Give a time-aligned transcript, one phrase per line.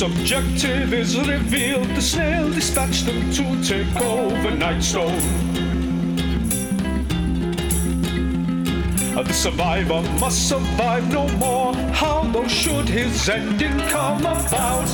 [0.00, 1.86] His objective is revealed.
[1.88, 5.20] The snail dispatched them to take over Nightstone.
[9.14, 11.74] The survivor must survive no more.
[11.92, 14.88] How though should his ending come about?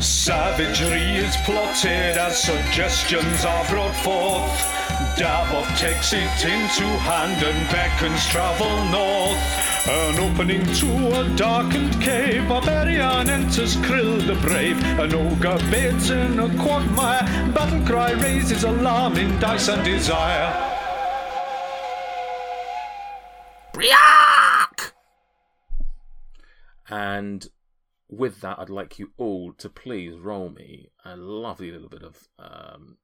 [0.00, 4.77] Savagery is plotted as suggestions are brought forth.
[5.18, 9.88] Davos takes it into hand and beckons travel north.
[9.88, 14.80] An opening to a darkened cave, barbarian enters Krill the brave.
[15.00, 20.52] An ogre bids in a quagmire, battle cry raises alarm in dice and desire.
[23.72, 24.94] Briac!
[26.88, 27.48] And
[28.08, 32.28] with that, I'd like you all to please roll me a lovely little bit of.
[32.38, 32.98] Um,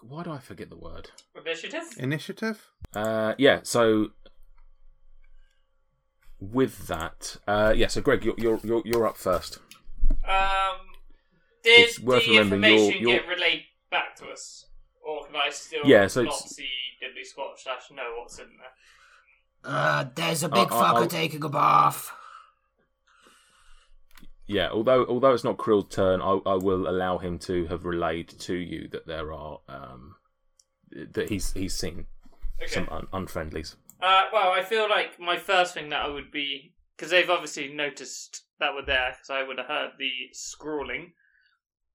[0.00, 1.10] why do I forget the word?
[1.36, 1.82] Initiative?
[1.98, 2.66] Initiative?
[2.94, 4.08] Uh, yeah, so
[6.40, 9.58] with that, uh, yeah, so Greg, you're, you're, you're, you're up first.
[10.26, 10.78] Um,
[11.62, 14.66] did It's worth the remembering information you're- get relayed back to us?
[15.06, 16.68] Or can I still Yeah, so not it's- see
[17.02, 19.72] Diddley Squat slash know what's in there?
[19.72, 22.10] Uh, there's a big fucker I'll- taking a bath.
[24.52, 28.28] Yeah, although although it's not Krill's turn, I, I will allow him to have relayed
[28.40, 30.16] to you that there are um,
[30.90, 32.06] that he's he's seen
[32.60, 32.66] Okay.
[32.72, 33.76] some un- unfriendlies.
[34.02, 37.72] Uh, well, I feel like my first thing that I would be because they've obviously
[37.72, 41.12] noticed that we're there because I would have heard the scrawling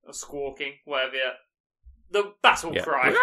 [0.04, 1.18] or squawking, whatever
[2.10, 2.84] the battle Yeah.
[2.84, 3.14] cry.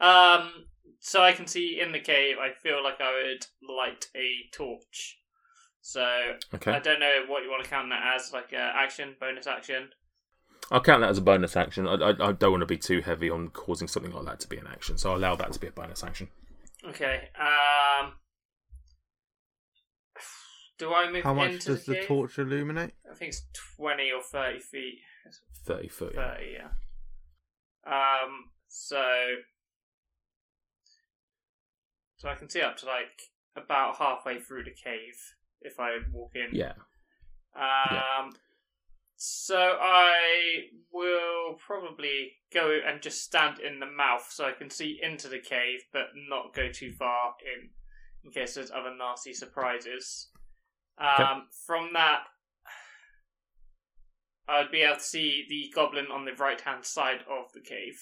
[0.00, 0.66] um,
[1.00, 2.36] so I can see in the cave.
[2.40, 5.18] I feel like I would light a torch.
[5.86, 6.00] So
[6.54, 9.46] Okay, I don't know what you want to count that as, like uh, action, bonus
[9.46, 9.90] action.
[10.70, 11.86] I'll count that as a bonus action.
[11.86, 14.48] I, I, I don't want to be too heavy on causing something like that to
[14.48, 16.28] be an action, so I'll allow that to be a bonus action.
[16.88, 17.28] Okay.
[17.38, 18.12] Um,
[20.78, 22.06] do I move How much into does the cave?
[22.06, 22.94] torch illuminate?
[23.12, 23.42] I think it's
[23.76, 25.00] twenty or thirty feet.
[25.66, 26.12] Thirty foot.
[26.14, 26.34] yeah.
[26.34, 26.66] Thirty, yeah.
[27.86, 28.30] Um,
[28.68, 29.04] so
[32.16, 33.20] so I can see up to like
[33.54, 35.34] about halfway through the cave
[35.64, 36.48] if I walk in.
[36.56, 36.72] Yeah.
[37.56, 38.32] Um,
[39.16, 40.12] so I
[40.92, 45.38] will probably go and just stand in the mouth so I can see into the
[45.38, 47.70] cave, but not go too far in,
[48.24, 50.30] in case there's other nasty surprises.
[50.98, 52.20] Um, From that,
[54.48, 57.98] I'd be able to see the goblin on the right hand side of the cave.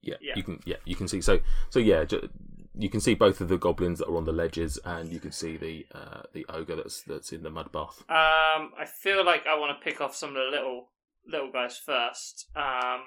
[0.00, 0.32] Yeah, Yeah.
[0.36, 0.60] you can.
[0.64, 1.20] Yeah, you can see.
[1.20, 2.30] So, so yeah, ju-
[2.74, 5.32] you can see both of the goblins that are on the ledges, and you can
[5.32, 8.00] see the uh, the ogre that's that's in the mud bath.
[8.08, 10.90] Um, I feel like I want to pick off some of the little
[11.26, 12.48] little guys first.
[12.54, 13.02] Um,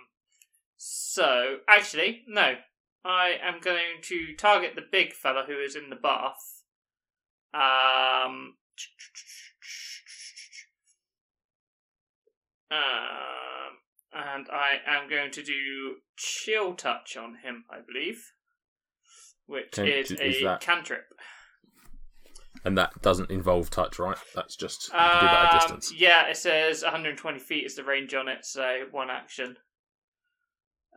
[0.77, 2.55] so actually, no,
[3.05, 6.63] I am going to target the big fella who is in the bath.
[7.53, 8.55] Um,
[12.71, 13.77] um,
[14.13, 18.32] and I am going to do chill touch on him, I believe,
[19.45, 21.05] which Okay, is is a that- cantrip.
[22.65, 24.17] And that doesn't involve touch, right?
[24.33, 25.93] That's just you can do that at Um, distance.
[25.99, 29.57] Yeah, it says 120 feet is the range on it, so one action.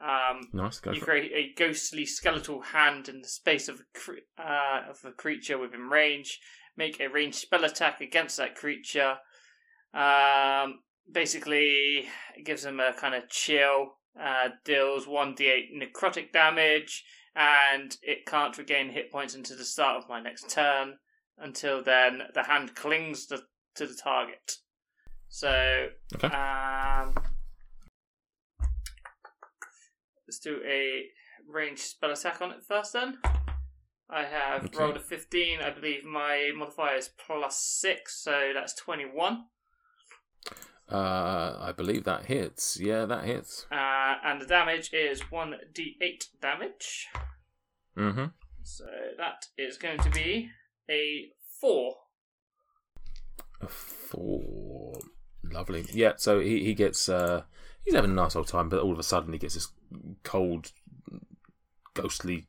[0.01, 0.81] Um, Nice.
[0.85, 1.01] You for it.
[1.03, 5.59] create a ghostly skeletal hand in the space of a, cre- uh, of a creature
[5.59, 6.39] within range.
[6.77, 9.17] Make a ranged spell attack against that creature.
[9.95, 13.97] Um, basically, it gives them a kind of chill.
[14.21, 17.05] Uh, deals 1d8 necrotic damage,
[17.37, 20.95] and it can't regain hit points until the start of my next turn.
[21.39, 23.43] Until then, the hand clings to,
[23.75, 24.53] to the target.
[25.29, 26.29] So, Okay.
[26.29, 27.15] um,
[30.27, 31.05] let's do a
[31.47, 33.19] ranged spell attack on it first then.
[34.09, 34.79] I have Okay.
[34.79, 35.61] rolled a 15.
[35.61, 39.47] I believe my modifier is plus 6, so that's 21.
[40.91, 42.79] Uh, I believe that hits.
[42.81, 43.67] Yeah, that hits.
[43.73, 47.09] Uh, and the damage is 1d8 damage.
[47.97, 48.25] Mm-hmm.
[48.63, 48.85] So
[49.19, 50.51] that is going to be
[50.91, 51.95] a 4.
[53.63, 54.93] A four.
[55.45, 55.87] Lovely.
[55.93, 56.13] Yeah.
[56.17, 57.43] So he he gets uh
[57.85, 59.69] he's having a nice old time, but all of a sudden he gets this
[60.25, 60.73] cold,
[61.95, 62.49] ghostly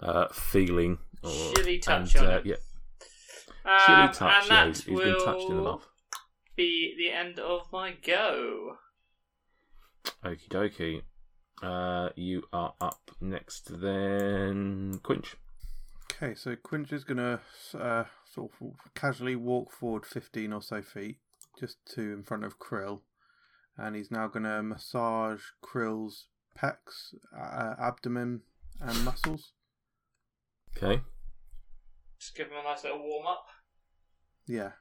[0.00, 0.98] uh feeling.
[1.22, 2.46] Or, Chilly touch and, on uh, it.
[2.46, 2.56] Yeah.
[3.64, 4.42] Um, Chilly touch.
[4.42, 5.86] and Yeah, that he's, he's will been touched in the mouth.
[6.54, 8.76] be the end of my go.
[10.24, 11.02] Okie dokie.
[11.62, 15.36] Uh, you are up next, then Quinch.
[16.12, 17.40] Okay, so Quinch is gonna
[17.78, 21.18] uh, sort of casually walk forward fifteen or so feet,
[21.58, 23.00] just to in front of Krill,
[23.76, 26.26] and he's now gonna massage Krill's
[26.58, 28.42] pecs, uh, abdomen,
[28.80, 29.52] and muscles.
[30.76, 31.02] Okay.
[32.18, 33.46] Just give him a nice little warm up.
[34.46, 34.72] Yeah.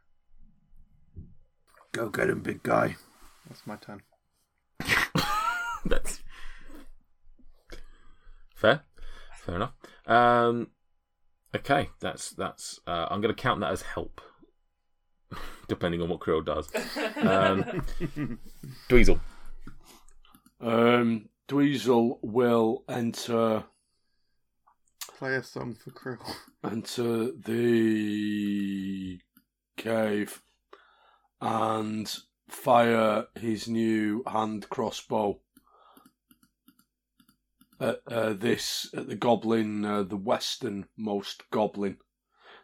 [1.91, 2.95] Go get him, big guy.
[3.47, 4.01] That's my turn.
[5.85, 6.22] That's
[8.63, 8.81] fair.
[9.45, 9.73] Fair enough.
[10.07, 10.67] Um,
[11.55, 12.79] okay, that's that's.
[12.87, 14.21] Uh, I'm going to count that as help,
[15.67, 16.69] depending on what Krill does.
[17.17, 18.39] Um,
[18.89, 19.19] Dweezil.
[20.61, 23.65] Um, Dweezil will enter
[25.17, 26.35] Play a song for Krill.
[26.63, 29.19] enter the
[29.75, 30.41] cave
[31.41, 32.13] and
[32.49, 35.39] fire his new hand crossbow
[37.83, 41.97] at uh, this at the goblin, uh, the westernmost goblin.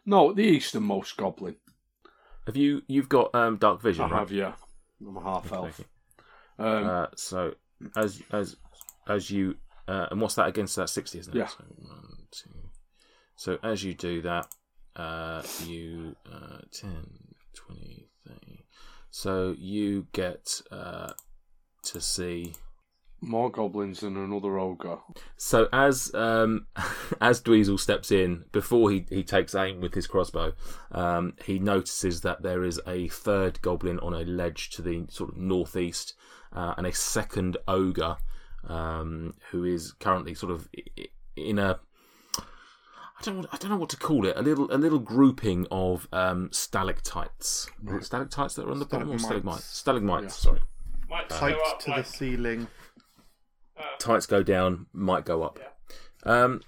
[0.06, 1.56] No, the easternmost goblin.
[2.46, 4.18] Have you you've got um, dark vision, I right?
[4.20, 4.54] have, yeah.
[5.06, 5.80] I'm a half elf.
[5.80, 5.88] Okay.
[6.58, 7.54] Um, Uh, so
[7.96, 8.56] as as
[9.08, 9.56] as you
[9.88, 11.38] uh, and what's that against that sixty, isn't it?
[11.38, 11.46] Yeah.
[11.46, 12.50] So, one, two.
[13.36, 14.46] so as you do that,
[14.96, 16.90] uh, you uh, 10,
[17.54, 18.64] 20, 30.
[19.10, 21.12] So you get uh,
[21.84, 22.54] to see.
[23.20, 24.98] More goblins than another ogre.
[25.36, 26.66] So as um,
[27.20, 30.52] as Dweezil steps in, before he, he takes aim with his crossbow,
[30.92, 35.30] um, he notices that there is a third goblin on a ledge to the sort
[35.30, 36.14] of northeast,
[36.52, 38.16] uh, and a second ogre
[38.68, 41.78] um, who is currently sort of i- i- in a
[42.38, 44.34] I don't know, I don't know what to call it.
[44.36, 47.68] A little a little grouping of um, stalactites.
[47.86, 49.64] Is it stalactites that are on the bottom or Stalagmites.
[49.64, 49.64] stalagmites?
[49.64, 50.22] Stalagmites.
[50.24, 50.50] Yeah.
[50.52, 50.60] Sorry.
[51.10, 52.66] Might go Tight up to like, the ceiling.
[53.98, 55.58] Tights go down, might go up.
[56.24, 56.60] Um,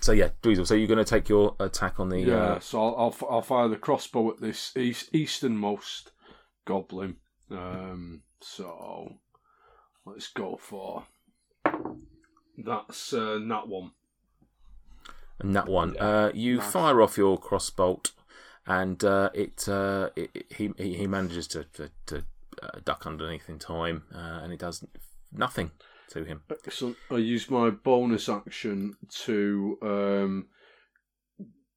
[0.00, 0.66] so yeah, Dweezil.
[0.66, 2.20] So you're going to take your attack on the.
[2.20, 6.12] Yeah, Uh, so I'll, I'll I'll fire the crossbow at this east, easternmost
[6.64, 7.16] goblin.
[7.50, 9.14] Um, so
[10.04, 11.04] let's go for
[12.58, 13.92] that's uh, that one.
[15.40, 15.94] and that one.
[15.94, 16.04] Yeah.
[16.06, 16.72] Uh, you Nice.
[16.72, 18.12] fire off your crossbolt,
[18.66, 22.24] and uh, it, uh, it, it- he he he manages to to, to
[22.62, 24.84] uh, duck underneath in time, uh, and it does
[25.32, 25.70] nothing
[26.10, 26.42] to him.
[26.50, 26.96] Excellent.
[27.10, 28.94] I use my bonus action
[29.24, 30.46] to um,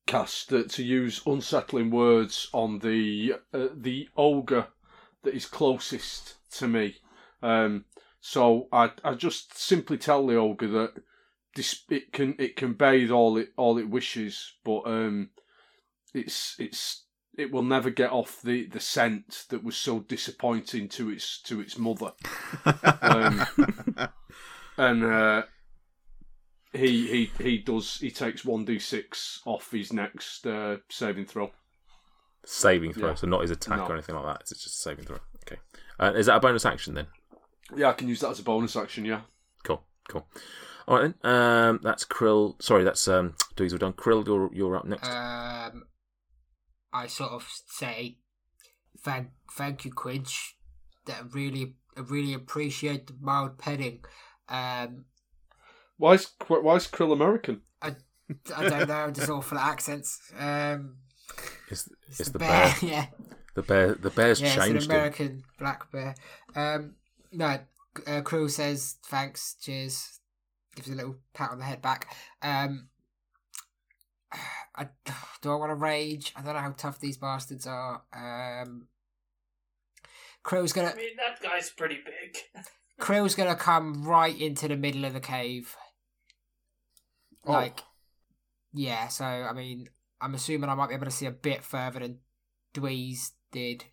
[0.05, 4.67] cast uh, to use unsettling words on the uh, the ogre
[5.23, 6.95] that is closest to me.
[7.41, 7.85] Um,
[8.19, 11.03] so I I just simply tell the ogre that
[11.89, 15.29] it can it can bathe all it all it wishes, but um,
[16.13, 17.05] it's it's
[17.39, 21.61] it will never get off the, the scent that was so disappointing to its to
[21.61, 22.11] its mother.
[23.01, 23.45] Um,
[24.77, 25.43] and uh,
[26.73, 31.51] he he he does he takes one d six off his next uh, saving throw.
[32.45, 33.15] Saving throw, Yeah.
[33.15, 33.85] so not his attack No.
[33.87, 34.41] or anything like that.
[34.41, 35.17] It's just a saving throw.
[35.47, 35.59] Okay.
[35.99, 37.07] Uh, is that a bonus action then?
[37.75, 39.05] Yeah, I can use that as a bonus action.
[39.05, 39.21] Yeah.
[39.63, 40.27] Cool, cool.
[40.87, 41.31] All right then.
[41.31, 42.59] Um, that's Krill.
[42.61, 43.93] Sorry, that's um, Dweezil done.
[43.93, 45.07] Krill, you're you're up next.
[45.07, 45.83] Um,
[46.93, 48.17] I sort of say,
[48.99, 50.55] thank, thank you, Quinch.
[51.05, 54.03] That I really, I really appreciate the mild petting.
[54.47, 55.05] Um,
[55.97, 57.61] Why is why is Krill American?
[57.81, 57.95] I,
[58.55, 60.19] I don't know, just awful accents.
[60.37, 60.97] Um,
[61.69, 62.75] it's it's, it's the, the bear, bear.
[62.89, 63.05] yeah,
[63.55, 63.93] The bear.
[63.95, 64.91] The bear's yeah, it's an changed him.
[64.91, 66.15] American black bear.
[66.55, 66.95] Um,
[67.31, 67.45] no,
[68.07, 70.19] uh, Krill says thanks, cheers,
[70.75, 72.13] gives a little pat on the head back.
[72.41, 72.89] Um,
[74.75, 74.87] I,
[75.41, 76.33] do I want to rage?
[76.35, 78.03] I don't know how tough these bastards are.
[78.13, 78.87] Um,
[80.43, 82.63] Krill's gonna I mean, that guy's pretty big.
[82.99, 85.75] Krill's gonna come right into the middle of the cave.
[87.45, 87.53] Oh.
[87.53, 87.81] Like,
[88.73, 89.07] yeah.
[89.07, 89.87] So I mean,
[90.21, 92.19] I'm assuming I might be able to see a bit further than
[92.73, 93.85] Dweez did.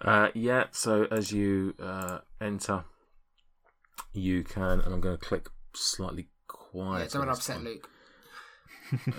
[0.00, 2.84] Uh, yeah, so as you uh, enter,
[4.12, 7.10] you can, and I'm going to click slightly quiet.
[7.14, 7.88] yeah, don't upset Luke.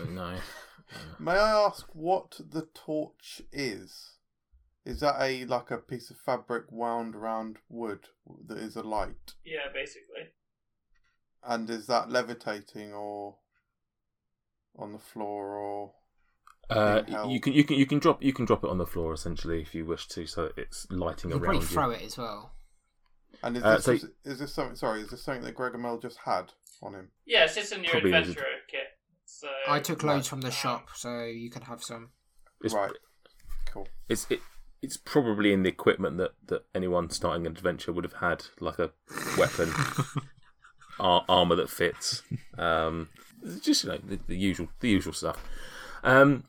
[0.09, 0.35] No.
[1.19, 4.13] May I ask what the torch is?
[4.85, 8.05] Is that a like a piece of fabric wound around wood
[8.47, 9.33] that is a light?
[9.43, 10.31] Yeah, basically.
[11.43, 13.35] And is that levitating or
[14.77, 15.93] on the floor or
[16.69, 19.13] Uh, you can you can you can drop you can drop it on the floor
[19.13, 21.65] essentially if you wish to, so it's lighting You can around probably you.
[21.73, 22.53] throw it as well.
[23.43, 24.75] And is Uh, this so- is, is this something?
[24.77, 27.11] Sorry, is this something that Gregor Mel just had on him?
[27.25, 28.76] Yeah, it's just in your Probably adventurer kit.
[29.37, 32.09] So I took loads from the shop, so you can have some.
[32.63, 32.89] It's, right.
[33.67, 33.87] Cool.
[34.09, 34.39] it's it,
[34.81, 38.79] it's probably in the equipment that, that anyone starting an adventure would have had, like
[38.79, 38.89] a
[39.37, 39.71] weapon,
[40.99, 42.23] ar- armor that fits,
[42.57, 43.09] um,
[43.61, 45.37] just you know the, the usual the usual stuff.
[46.03, 46.45] Um,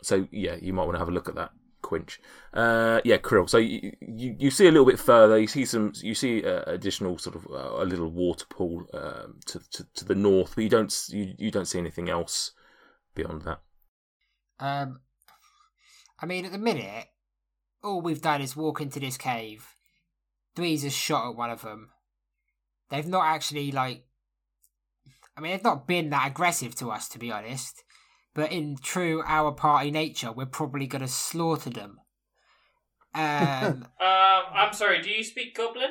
[0.00, 1.50] so yeah, you might want to have a look at that
[1.88, 2.20] quinch.
[2.52, 3.48] Uh, yeah, Krill.
[3.48, 5.38] So you, you you see a little bit further.
[5.38, 5.92] You see some.
[6.02, 10.04] You see uh, additional sort of uh, a little water pool um, to, to to
[10.04, 12.52] the north, but you don't you, you don't see anything else
[13.14, 13.60] beyond that.
[14.60, 15.00] Um,
[16.20, 17.06] I mean, at the minute,
[17.82, 19.74] all we've done is walk into this cave.
[20.54, 21.90] Three's a shot at one of them.
[22.90, 24.04] They've not actually like.
[25.36, 27.82] I mean, they've not been that aggressive to us, to be honest.
[28.38, 31.98] But in true our party nature, we're probably going to slaughter them.
[33.12, 35.02] Um, Um, I'm sorry.
[35.02, 35.90] Do you speak Goblin?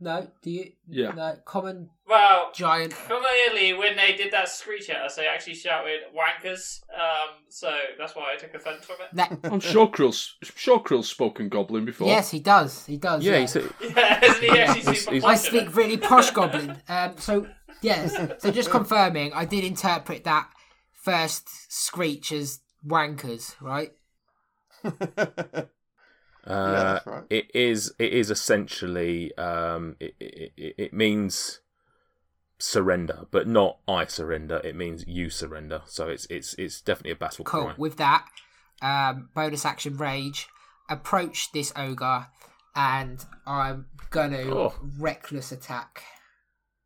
[0.00, 0.72] No, do you?
[0.88, 1.10] Yeah.
[1.12, 2.94] No, common Well, giant.
[2.94, 8.14] clearly, when they did that screech at us, they actually shouted "wankers." Um, so that's
[8.14, 9.14] why I took offence from it.
[9.14, 12.06] Nah, I'm sure Krill's, sure Krill's spoken Goblin before.
[12.08, 12.86] yes, he does.
[12.86, 13.24] He does.
[13.24, 13.40] Yeah, yeah.
[13.40, 16.76] he said, Yeah, hasn't he actually He's- he's- I speak really posh goblin.
[16.88, 17.46] Um, so
[17.82, 20.48] yes, so just confirming, I did interpret that
[20.92, 23.92] first screech as wankers, right?
[26.48, 27.24] uh, that's right.
[27.30, 31.60] it is it is essentially um, it, it, it it means
[32.58, 34.60] surrender, but not I surrender.
[34.64, 35.82] It means you surrender.
[35.86, 37.64] So it's it's it's definitely a battle Cool.
[37.64, 37.74] cry.
[37.76, 38.26] With that,
[38.82, 40.48] um, bonus action rage.
[40.90, 42.28] Approach this ogre,
[42.74, 44.74] and I'm gonna Oh.
[44.98, 46.02] reckless attack.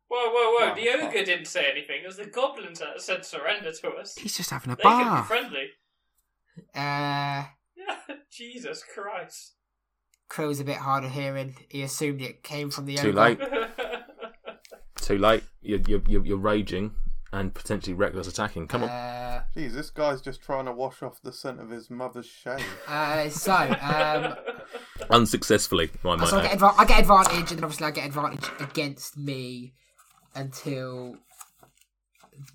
[0.09, 0.71] Whoa, whoa, whoa!
[0.71, 1.03] Oh, the fuck.
[1.09, 2.03] ogre didn't say anything.
[2.03, 4.15] It was the goblins that said surrender to us.
[4.15, 5.67] He's just having a They could be friendly.
[6.57, 7.45] Uh, Yeah,
[8.31, 9.53] Jesus Christ.
[10.29, 11.55] Crow's a bit hard of hearing.
[11.69, 13.21] He assumed it came from the Too ogre.
[13.21, 13.39] late.
[14.97, 15.43] Too late.
[15.61, 16.95] You're, you're you're you're raging
[17.33, 18.67] and potentially reckless attacking.
[18.67, 18.89] Come on.
[18.89, 22.59] Uh, Jeez, this guy's just trying to wash off the scent of his mother's shame.
[22.87, 24.35] uh, so, um,
[25.09, 28.05] Unsuccessfully, I might so I get, adva- I get advantage, and then obviously I get
[28.05, 29.73] advantage against me
[30.35, 31.17] until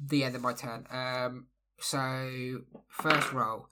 [0.00, 0.86] the end of my turn.
[0.90, 1.46] Um,
[1.80, 3.68] so first roll,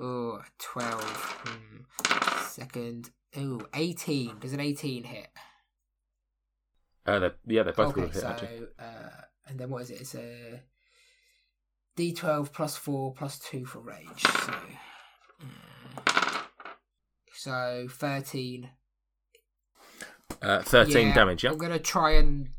[0.00, 1.02] oh, 12.
[1.44, 2.44] Hmm.
[2.46, 4.38] Second, oh, 18.
[4.40, 5.28] Does an 18 hit?
[7.06, 8.66] Uh, they're- yeah, they both okay, hit so actually.
[8.78, 9.08] uh,
[9.46, 10.00] and then what is it?
[10.00, 10.62] It's a
[11.96, 14.22] D12 plus four plus two for rage.
[14.22, 14.52] So,
[15.42, 16.44] mm.
[17.32, 18.70] so thirteen.
[20.40, 21.42] Uh, Thirteen Yeah, damage.
[21.44, 21.50] Yeah.
[21.50, 22.50] I'm gonna try and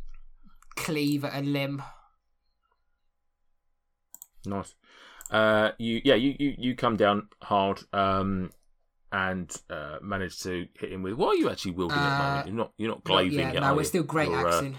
[0.76, 1.82] cleave at a limb.
[4.46, 4.74] Nice.
[5.30, 8.52] Uh, you yeah you, you, you come down hard um,
[9.12, 11.14] and uh, manage to hit him with.
[11.14, 12.48] What are you actually wielding at the Uh, moment?
[12.48, 13.62] You're not you're not glaving yeah, yet.
[13.62, 13.86] no, we're you?
[13.86, 14.76] still great You're, uh, axing.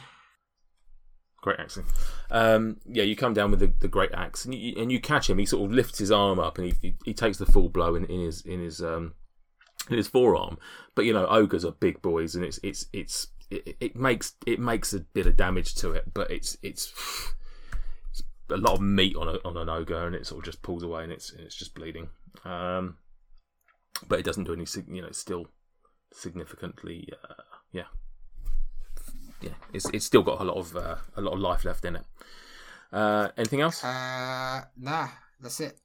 [1.43, 1.85] Great axing.
[2.31, 5.31] Um, yeah, you come down with the, the great axe and you, and you catch
[5.31, 5.39] him.
[5.39, 7.95] He sort of lifts his arm up and he, he, he takes the full blow
[7.95, 9.15] in, in his in his um,
[9.89, 10.59] in his forearm.
[10.95, 14.61] But you know, ogres are big boys and it's it's it's it, it makes it
[14.61, 16.93] makes a bit of damage to it, but it's, it's
[18.51, 20.83] a lot of meat on a, on an ogre and it sort of just pulls
[20.83, 22.09] away and it's it's just bleeding.
[22.45, 22.99] Um,
[24.09, 25.47] but it doesn't do any you know it's still
[26.13, 27.43] significantly uh,
[27.73, 27.85] yeah
[29.41, 31.97] yeah, it's it's still got a lot of uh, a lot of life left in
[31.97, 32.05] it.
[32.93, 33.83] Uh, anything else?
[33.83, 35.09] Uh, nah,
[35.41, 35.79] that's it.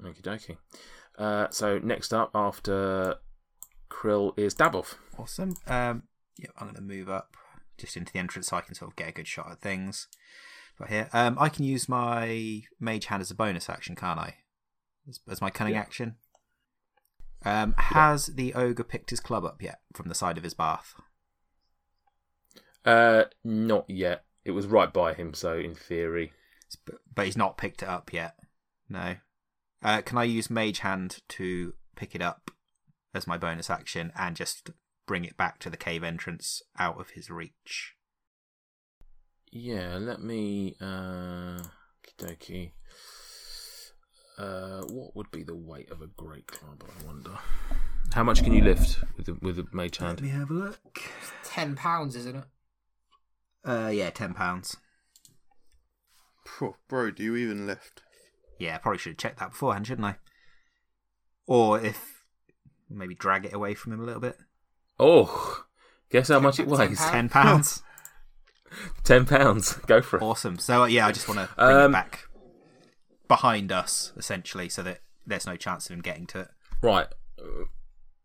[0.00, 0.56] Okie dokie.
[1.18, 3.16] Uh, so next up after
[3.90, 4.94] Krill is Daboff.
[5.18, 5.56] Awesome.
[5.66, 6.04] Um,
[6.38, 7.36] yeah, I'm going to move up
[7.76, 10.08] just into the entrance so I can sort of get a good shot at things.
[10.80, 11.08] Right here.
[11.12, 14.36] Um, I can use my mage hand as a bonus action, can't I?
[15.06, 15.80] As, as my cunning Yeah.
[15.80, 16.16] action.
[17.44, 20.94] Um, has the ogre picked his club up yet from the side of his bath?
[22.84, 24.24] Uh, not yet.
[24.44, 26.32] It was right by him, so in theory,
[26.86, 28.36] But, but he's not picked it up yet.
[28.88, 29.16] No.
[29.82, 32.50] Uh, can I use mage hand to pick it up
[33.14, 34.70] as my bonus action and just
[35.06, 37.94] bring it back to the cave entrance out of his reach?
[39.52, 39.98] Yeah.
[40.00, 40.76] Let me.
[40.80, 42.70] Uh, okie dokie.
[44.38, 46.82] Uh, what would be the weight of a great club?
[47.02, 47.38] I wonder.
[48.14, 50.20] How much can you lift with the, with a mage hand?
[50.20, 51.02] Let me have a look.
[51.44, 52.44] Ten pounds, isn't it?
[53.64, 54.76] Uh, yeah, ten pounds.
[56.46, 58.02] Phew, bro, do you even lift?
[58.58, 60.16] Yeah, I probably should have checked that beforehand, shouldn't I?
[61.46, 62.24] Or if
[62.88, 64.36] maybe drag it away from him a little bit.
[64.98, 65.64] Oh,
[66.10, 66.98] guess how much it Ten weighs?
[66.98, 67.10] pounds?
[67.10, 67.82] Ten pounds.
[69.04, 69.72] Ten pounds.
[69.86, 70.22] Go for it.
[70.22, 70.58] awesome.
[70.58, 72.24] So uh, yeah, I just want to bring Um, it back
[73.28, 76.48] behind us, essentially, so that there's no chance of him getting to it.
[76.82, 77.06] Right.
[77.38, 77.64] Uh,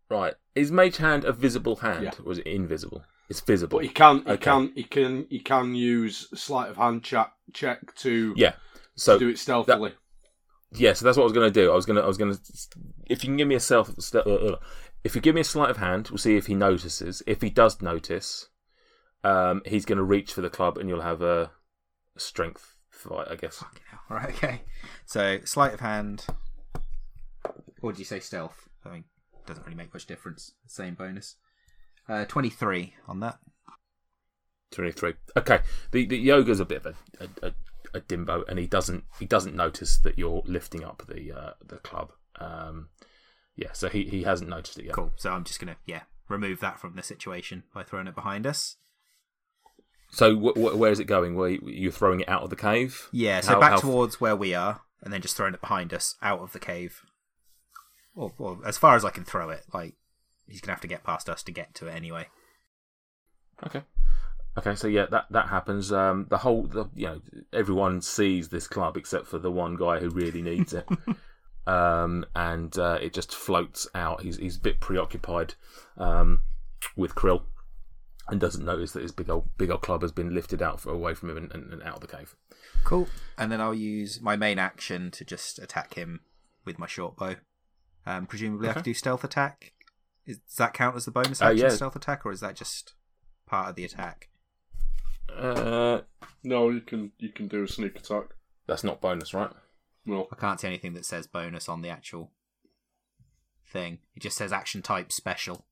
[0.07, 0.35] Right.
[0.53, 2.11] Is Mage Hand a visible hand Yeah.
[2.23, 3.03] or is it invisible?
[3.27, 3.79] It's visible.
[3.79, 4.23] But he can't.
[4.27, 4.43] he Okay.
[4.43, 8.51] can, he can, he can use sleight of hand check check to, Yeah.
[8.51, 8.57] to
[8.95, 9.93] So do it stealthily.
[10.73, 11.71] yeah, so that's what I was going to do.
[11.71, 12.39] I was going to I was going to
[13.07, 14.55] if you can give me a self st- uh, uh,
[15.03, 17.23] if you give me a sleight of hand, we'll see if he notices.
[17.25, 18.47] If he does notice,
[19.25, 21.51] um, he's going to reach for the club and you'll have a
[22.15, 23.63] strength fight, I guess.
[24.07, 24.29] Right.
[24.35, 24.61] Okay.
[25.07, 26.27] So sleight of hand.
[27.81, 28.69] Or did you say stealth?
[28.85, 29.03] I mean,
[29.47, 30.51] doesn't really make much difference.
[30.67, 31.37] Same bonus.
[32.07, 33.39] Uh, twenty-three on that.
[34.71, 35.13] 23.
[35.37, 35.59] Okay.
[35.91, 37.53] The the ogre's a bit of a, a, a,
[37.95, 41.77] a dimbo and he doesn't he doesn't notice that you're lifting up the uh, the
[41.77, 42.11] club.
[42.39, 42.89] Um,
[43.55, 44.93] yeah, so he, he hasn't noticed it yet.
[44.93, 45.13] Cool.
[45.15, 48.75] So I'm just gonna yeah remove that from the situation by throwing it behind us.
[50.15, 51.35] So wh- wh- where is it going?
[51.35, 53.09] Where you- you're throwing it out of the cave?
[53.11, 53.41] Yeah.
[53.41, 56.15] So How- back how- towards where we are, and then just throwing it behind us
[56.21, 57.01] out of the cave.
[58.15, 59.65] Or, or as far as I can throw it.
[59.73, 59.95] Like
[60.47, 62.27] he's gonna have to get past us to get to it anyway.
[63.65, 63.83] Okay.
[64.57, 65.91] Okay, so yeah, that that happens.
[65.91, 69.99] Um, the whole, the, you know, everyone sees this club except for the one guy
[69.99, 70.87] who really needs it,
[71.67, 74.21] um, and uh, it just floats out.
[74.21, 75.55] He's he's a bit preoccupied
[75.97, 76.41] um,
[76.95, 77.41] with Krill,
[78.27, 80.91] and doesn't notice that his big old big old club has been lifted out for,
[80.91, 82.35] away from him and, and, and out of the cave.
[82.83, 83.07] Cool.
[83.37, 86.21] And then I'll use my main action to just attack him
[86.65, 87.35] with my short bow.
[88.05, 89.73] Um, presumably, I have to do stealth attack.
[90.25, 91.69] Is, does that count as the bonus Uh, action yeah.
[91.69, 92.93] stealth attack, or is that just
[93.45, 94.29] part of the attack?
[95.35, 96.01] Uh,
[96.43, 98.25] No, you can you can do a sneak attack.
[98.67, 99.51] that's not bonus, right?
[100.05, 102.31] Well, I can't see anything that says bonus on the actual
[103.67, 103.99] thing.
[104.15, 105.65] It just says action type special.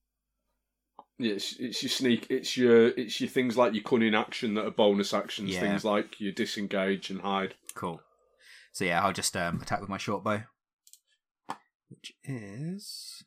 [1.20, 2.27] Yeah, it's, it's your sneak.
[2.29, 5.51] It's your it's your things like your cunning action that are bonus actions.
[5.51, 5.60] Yeah.
[5.62, 7.55] Things like your disengage and hide.
[7.75, 8.01] Cool.
[8.72, 10.41] So yeah, I'll just um, attack with my short bow,
[11.89, 13.24] which is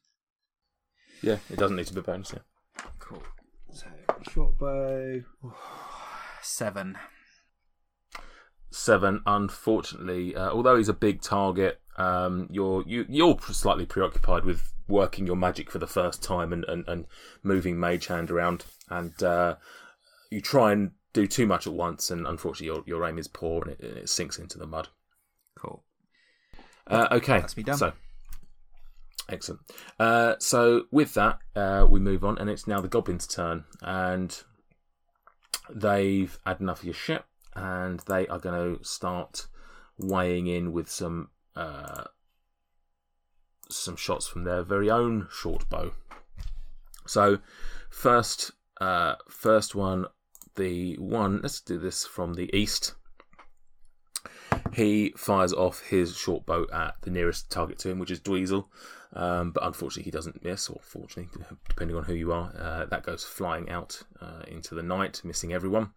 [1.22, 2.32] Yeah, it doesn't need to be bonus.
[2.32, 2.82] Yeah.
[2.98, 3.22] cool.
[3.72, 3.86] So
[4.32, 5.20] short bow
[6.42, 6.98] seven.
[8.70, 9.22] Seven.
[9.26, 15.26] Unfortunately, uh, although he's a big target, um, you're you, you're slightly preoccupied with working
[15.26, 17.06] your magic for the first time and, and, and
[17.42, 19.56] moving Mage Hand around, and uh,
[20.30, 23.62] you try and do too much at once, and unfortunately, your, your aim is poor
[23.62, 24.88] and it, and it sinks into the mud.
[25.58, 25.82] Cool.
[26.86, 27.78] Uh, okay, That's me done.
[27.78, 27.92] So,
[29.28, 29.62] excellent.
[29.98, 34.42] Uh, so with that, uh, we move on, and it's now the goblins' turn, and
[35.74, 37.24] they've had enough of your shit,
[37.56, 39.46] and they are going to start
[39.98, 42.04] weighing in with some uh,
[43.68, 45.92] some shots from their very own short bow.
[47.06, 47.38] So,
[47.90, 50.06] first, uh, first one,
[50.56, 51.40] the one.
[51.42, 52.94] Let's do this from the east.
[54.74, 58.66] He fires off his short bow at the nearest target to him, which is Dweezil.
[59.12, 62.52] Um, but unfortunately, he doesn't miss, or fortunately, depending on who you are.
[62.58, 65.92] Uh, that goes flying out uh, into the night, missing everyone.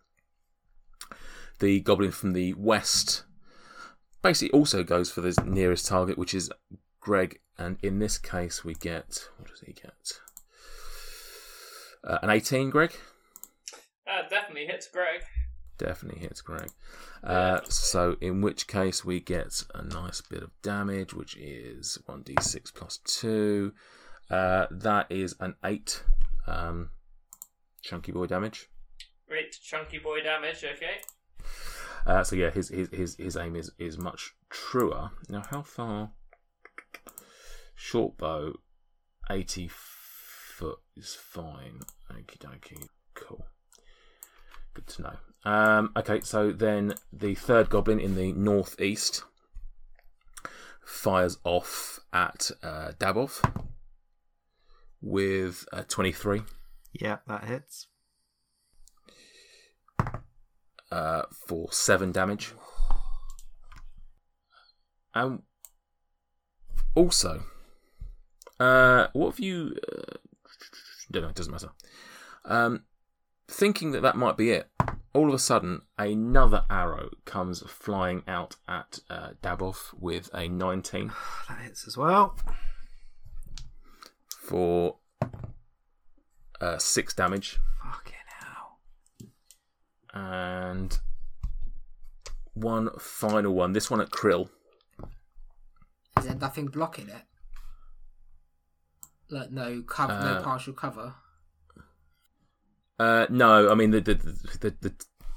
[1.59, 3.23] The goblin from the west
[4.21, 6.51] basically also goes for the nearest target, which is
[6.99, 7.39] Greg.
[7.57, 9.27] And in this case, we get.
[9.37, 10.19] What does he get?
[12.03, 12.95] Uh, an 18, Greg?
[14.07, 15.21] Uh, definitely hits Greg.
[15.77, 16.69] Definitely hits Greg.
[17.23, 22.73] Uh, so, in which case, we get a nice bit of damage, which is 1d6
[22.73, 23.73] plus 2.
[24.29, 26.03] Uh, that is an 8
[26.47, 26.89] um,
[27.81, 28.69] chunky boy damage.
[29.27, 30.63] Great chunky boy damage.
[30.63, 31.01] Okay.
[32.05, 35.11] Uh, so yeah, his, his his his aim is is much truer.
[35.27, 36.11] Now, how far?
[37.75, 38.53] Short bow,
[39.29, 41.81] eighty foot is fine.
[42.11, 43.45] Okie dokie, cool.
[44.73, 45.17] Good to know.
[45.45, 49.23] Um, okay, so then the third goblin in the northeast
[50.83, 53.41] fires off at uh, Dabov
[55.01, 56.41] with a twenty-three.
[56.91, 57.87] Yeah, that hits.
[60.91, 62.53] Uh, for seven damage.
[65.13, 65.41] And
[66.95, 67.43] also,
[68.59, 69.75] uh, what have you?
[69.91, 70.17] Uh,
[71.11, 71.29] don't know.
[71.29, 71.69] It doesn't matter.
[72.45, 72.83] Um,
[73.47, 74.69] thinking that that might be it,
[75.13, 81.11] all of a sudden another arrow comes flying out at uh, Dabov with a nineteen
[81.49, 82.35] That hits as well.
[84.27, 84.97] for
[86.61, 87.59] uh, six damage.
[90.13, 90.97] And
[92.53, 93.73] one final one.
[93.73, 94.49] This one at Krill.
[96.17, 97.23] Is there nothing blocking it?
[99.29, 101.13] Like no cover, no Uh, partial cover.
[102.97, 104.93] Uh, no, I mean the the, the the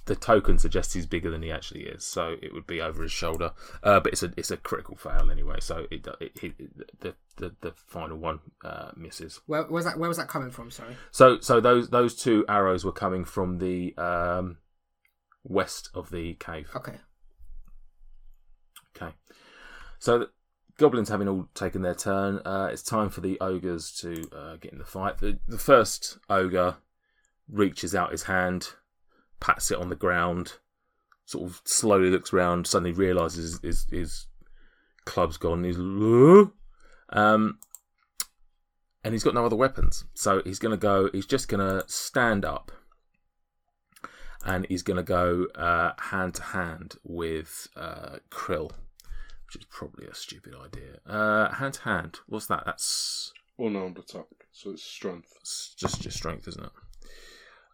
[0.07, 3.12] the token suggests he's bigger than he actually is, so it would be over his
[3.12, 3.53] shoulder.
[3.83, 7.55] Uh, but it's a it's a critical fail anyway, so it, it, it, the the
[7.61, 9.41] the final one uh, misses.
[9.47, 9.99] Where was that?
[9.99, 10.71] Where was that coming from?
[10.71, 10.97] Sorry.
[11.11, 14.59] So so those those two arrows were coming from the um,
[15.45, 16.71] west of the cave.
[16.75, 16.99] Okay.
[18.97, 19.15] Okay.
[19.99, 20.31] So the
[20.79, 24.73] goblins having all taken their turn, uh, it's time for the ogres to uh, get
[24.73, 25.19] in the fight.
[25.19, 26.77] The, the first ogre
[27.49, 28.71] reaches out his hand,
[29.42, 30.55] pats it on the ground,
[31.26, 34.26] sort of slowly looks around, suddenly realizes his, his
[35.05, 35.64] club's gone.
[35.64, 37.59] He's um,
[39.05, 41.11] and he's got no other weapons, so he's gonna go.
[41.12, 42.70] He's just gonna stand up,
[44.44, 48.70] and he's gonna go uh, hand to hand with uh, Krill,
[49.46, 51.00] which is probably a stupid idea.
[51.05, 52.20] Uh, hand to hand.
[52.26, 52.62] What's that?
[52.64, 55.35] That's Unarmed attack, so it's strength.
[55.40, 56.72] it's just your strength, isn't it?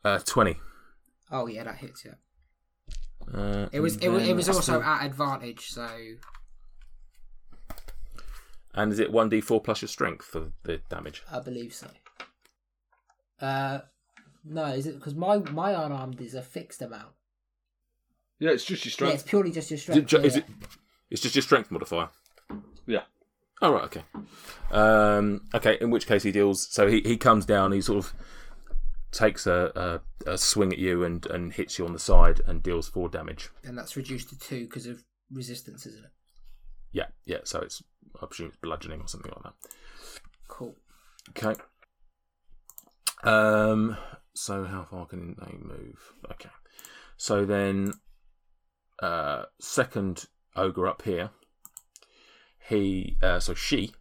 [0.03, 0.57] Uh, twenty.
[1.31, 2.15] Oh yeah, that hits yeah.
[3.33, 5.89] Uh, It was it was, it was also at advantage, so
[8.75, 11.23] And is it one d four plus your strength for the damage?
[11.31, 11.89] I believe so.
[13.41, 13.81] Uh,
[14.45, 17.13] no, is it because my my unarmed is a fixed amount?
[18.39, 19.11] Yeah, it's just your strength.
[19.11, 20.09] Yeah, it's purely just your Is it, strength.
[20.09, 20.43] ju- is yeah.
[20.43, 20.47] it?
[21.11, 22.09] It's just your strength modifier.
[22.87, 23.03] Yeah.
[23.61, 24.03] Oh right, okay.
[24.71, 26.69] Um, okay, in which case he deals.
[26.71, 27.73] So he, he comes down.
[27.73, 28.15] He sort of
[29.13, 32.63] takes a, a, a swing at you and, and hits you on the side and
[32.63, 33.51] deals four damage.
[33.65, 36.11] and that's reduced to two because of resistance, isn't it?
[36.93, 37.39] Yeah, yeah.
[37.45, 37.83] So it's
[38.21, 39.71] I presume it's bludgeoning or something like that.
[40.49, 40.75] Cool.
[41.31, 41.61] Okay.
[43.25, 43.97] Um.
[44.35, 46.13] So how far can they move?
[46.33, 46.51] Okay.
[47.17, 47.93] So then,
[49.03, 51.31] uh, second ogre up here.
[52.69, 53.93] He uh, so she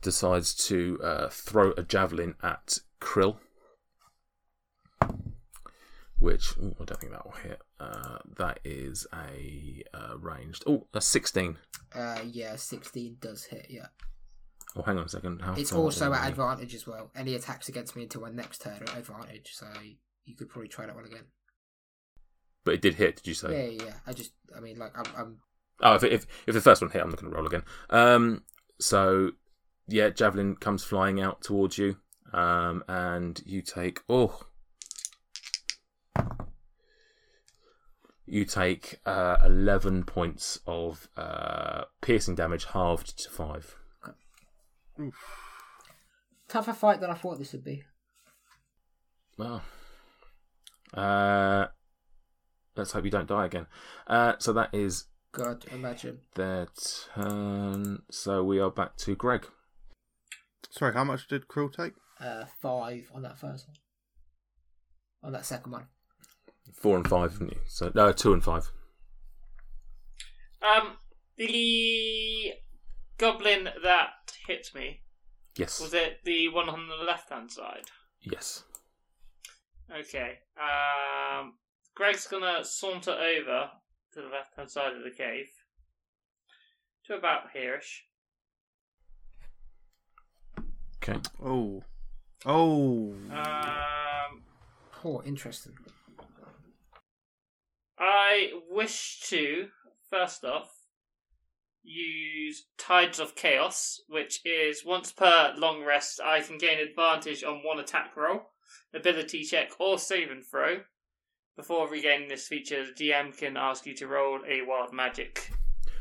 [0.00, 3.38] decides to uh, throw a javelin at Krill,
[6.24, 7.60] which ooh, I don't think that will hit.
[7.78, 10.64] Uh, that is a uh, ranged.
[10.66, 11.58] Oh, a sixteen.
[11.94, 13.66] Uh, yeah, sixteen does hit.
[13.68, 13.86] Yeah,
[14.76, 15.40] Oh, hang on a second.
[15.40, 17.10] How it's also at advantage as well.
[17.14, 19.66] Any attacks against me until my next turn are advantage, so
[20.24, 21.24] you could probably try that one again.
[22.64, 23.16] But it did hit.
[23.16, 23.50] Did you say?
[23.52, 23.88] Yeah, yeah.
[23.90, 23.94] yeah.
[24.06, 25.38] I just, I mean, like, I'm, I'm
[25.80, 27.62] Oh, if, if if the first one hit, I'm not going to roll again.
[27.90, 28.42] Um,
[28.80, 29.32] so
[29.86, 31.96] yeah, javelin comes flying out towards you,
[32.32, 34.40] um, and you take oh,
[38.26, 43.76] you take uh, eleven points of uh, piercing damage, halved to five.
[46.48, 47.82] tougher fight than I thought this would be.
[49.36, 49.62] Well,
[50.94, 51.66] uh,
[52.76, 53.66] let's hope you don't die again.
[54.06, 56.20] Uh, so that is God, imagine.
[56.34, 56.68] their
[57.14, 58.02] turn.
[58.10, 59.46] So we are back to Greg.
[60.70, 61.94] Sorry, how much did Krill take?
[62.20, 63.76] Uh, five on that first one.
[65.24, 65.86] On that second one.
[66.72, 67.60] Four and five, haven't you?
[67.66, 68.70] So no, two and five.
[70.62, 70.96] Um,
[71.36, 72.52] the
[73.18, 75.00] goblin that hit me
[75.56, 75.80] Yes.
[75.80, 77.84] was it the one on the left hand side?
[78.22, 78.64] Yes.
[79.94, 80.38] Okay.
[80.58, 81.54] Um,
[81.94, 83.70] Greg's gonna saunter over
[84.14, 85.48] to the left hand side of the cave
[87.06, 88.02] to about hereish.
[91.02, 91.20] Okay.
[91.42, 91.82] Oh.
[92.46, 93.12] Oh.
[93.30, 94.42] Um,
[95.06, 95.74] Oh, interesting.
[98.06, 99.68] I wish to
[100.10, 100.70] first off
[101.82, 107.62] use Tides of Chaos, which is once per long rest, I can gain advantage on
[107.64, 108.50] one attack roll,
[108.92, 110.80] ability check, or save and throw.
[111.56, 115.50] Before regaining this feature, the DM can ask you to roll a wild magic.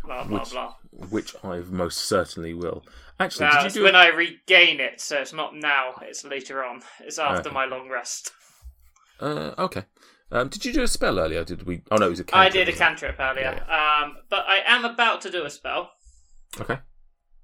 [0.03, 0.75] Blah blah Which- blah.
[1.09, 2.83] Which I most certainly will.
[3.19, 3.95] Actually, did it's when it?
[3.95, 6.81] I regain it, so it's not now, it's later on.
[6.99, 7.53] It's after Okay.
[7.53, 8.31] my long rest.
[9.19, 9.83] Uh, okay.
[10.33, 11.43] Um, did you do a spell earlier?
[11.43, 11.83] Did we?
[11.91, 12.23] Oh no, it was a.
[12.23, 12.79] I cantrip, I did a wasn't it?
[12.79, 13.63] cantrip earlier.
[13.71, 15.91] Um, but I am about to do a spell.
[16.59, 16.79] Okay.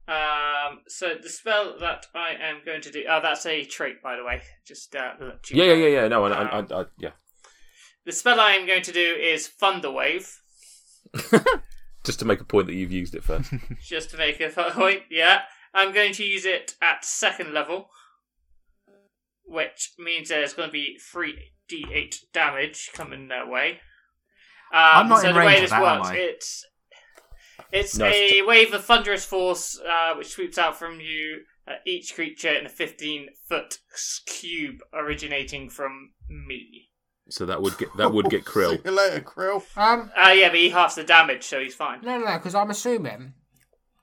[0.07, 3.03] Um, so the spell that I am going to do.
[3.07, 4.41] Oh, that's a trait, by the way.
[4.65, 6.07] Just uh, let you Yeah, yeah, yeah, yeah.
[6.07, 7.11] No, I, I, Um, I, I yeah.
[8.05, 10.39] The spell I am going to do is Thunder Wave,
[12.03, 13.53] Just to make a point that you've used it first.
[13.83, 15.01] just to make a point.
[15.11, 15.41] Yeah,
[15.73, 17.89] I'm going to use it at second level,
[19.45, 23.79] which means there's going to be three d8 damage coming their way.
[24.71, 26.15] Um, I'm not so in the way range this of that, am works, I?
[26.15, 26.65] it's
[27.71, 31.81] it's No, it's a wave of thunderous force uh, which sweeps out from you at
[31.85, 33.77] each creature in a 15 foot
[34.25, 36.89] cube originating from me.
[37.29, 38.75] so that would get that would get Krill.
[38.77, 39.63] See you later, Krill.
[39.77, 42.01] Um, Uh, yeah, but he halves the damage, so he's fine.
[42.01, 43.33] no, no, no, because I'm assuming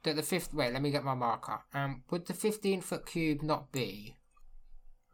[0.04, 0.52] that the fifth.
[0.54, 1.60] Wait, let me get my marker.
[1.74, 4.16] Um, would the fifteen foot cube not be?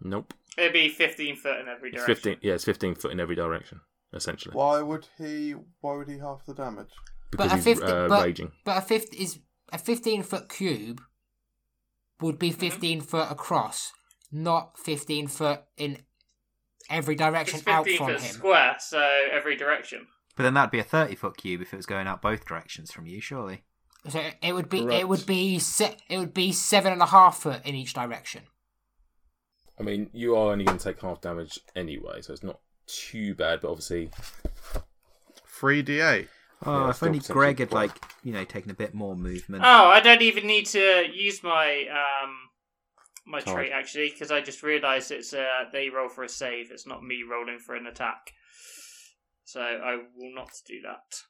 [0.01, 0.35] Nope.
[0.59, 2.15] It'd be 15 foot in every It's direction.
[2.15, 2.37] fifteen.
[2.43, 3.81] Yeah, it's fifteen foot in every direction,
[4.13, 4.55] essentially.
[4.55, 5.55] Why would he?
[5.81, 6.91] Why would he half the damage?
[7.31, 8.53] Because but a he's fifty, uh, but, raging.
[8.65, 9.39] but a fifth is
[9.73, 11.01] a fifteen foot cube
[12.21, 13.93] would be 15 foot across,
[14.31, 15.99] not fifteen foot in
[16.91, 18.33] every direction It's out 15 from foot him.
[18.33, 19.01] square, so
[19.33, 20.07] every direction.
[20.37, 22.93] But then that'd be a 30 foot cube if it was going out both directions
[22.93, 23.65] from you, surely.
[24.09, 25.09] So it would be it Correct.
[25.09, 28.43] would be se- it would be seven and a half foot in each direction.
[29.83, 33.35] I mean, you are only going to take half damage anyway, so it's not too
[33.35, 33.61] bad.
[33.61, 34.11] But obviously,
[35.45, 36.29] Three d8.
[36.65, 37.91] Oh, Yeah, if only Greg had, like,
[38.23, 39.65] you know, taken a bit more movement.
[39.67, 42.31] Oh, I don't even need to use my um
[43.27, 43.57] my Card.
[43.57, 46.71] trait actually because I just realised it's uh they roll for a save.
[46.71, 48.33] It's not me rolling for an attack,
[49.45, 51.23] so I will not do that.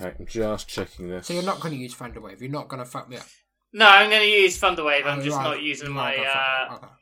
[0.00, 1.28] Okay, I'm just checking this.
[1.28, 2.40] So you're not going to use Thunderwave.
[2.40, 3.26] You're not going to fuck me up.
[3.72, 5.04] No, I'm going to use Thunderwave.
[5.04, 5.44] I'm Oh, just right.
[5.44, 6.16] not using You're my.
[6.16, 6.82] gonna fuck me Uh, up.
[6.84, 6.92] Okay.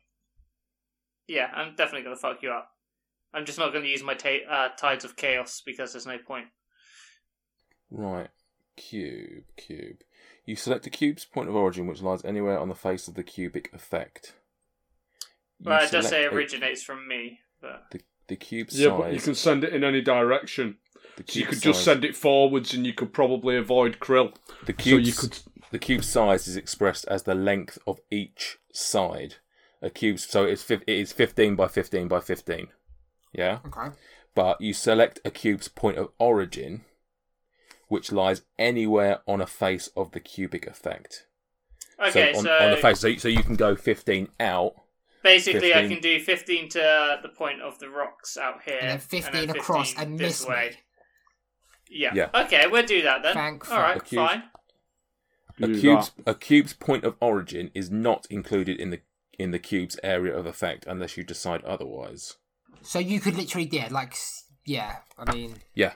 [1.29, 2.71] yeah, I'm definitely going to fuck you up.
[3.33, 6.19] I'm just not going to use my ta- uh, Tides of Chaos because there's no
[6.19, 6.47] point.
[7.91, 8.29] Right,
[8.77, 9.99] cube, cube.
[10.47, 13.23] You select a cube's point of origin, which lies anywhere on the face of the
[13.23, 14.35] cubic effect.
[15.61, 18.91] You Well, it does say select a- originates from me, but the, the cube Yeah,
[18.91, 18.99] size.
[19.01, 20.79] but you can send it in any direction.
[21.17, 24.35] The So you cube could just send it forwards, and you could probably avoid krill.
[24.67, 25.03] The So cube.
[25.03, 25.39] you could.
[25.71, 29.37] The cube size is expressed as the length of each side.
[29.83, 32.69] A cube, so it's it is fifteen by fifteen by fifteen.
[33.33, 33.95] Yeah, Okay.
[34.35, 36.85] but you select a cube's point of origin,
[37.89, 41.27] which lies anywhere on a face of the cubic effect.
[42.01, 42.33] okay.
[42.33, 44.75] so on, So, on the face, so you, so you can go fifteen out.
[45.23, 48.99] basically, I can do 15 to the point of the rocks out here, And then
[49.01, 50.77] 15 across 15 and this miss way.
[51.91, 51.97] Me.
[51.97, 52.13] Yeah.
[52.15, 52.29] Yeah.
[52.45, 53.35] Okay, we'll do that then.
[53.35, 54.09] Thank All right, fuck.
[54.09, 54.43] Fine.
[55.63, 59.01] A do cube's a cube's point of origin is not included in the
[59.39, 62.35] in the cube's area of effect unless you decide otherwise.
[62.83, 64.15] So you could literally, yeah, like,
[64.67, 64.97] yeah.
[65.19, 65.93] I mean, Yeah.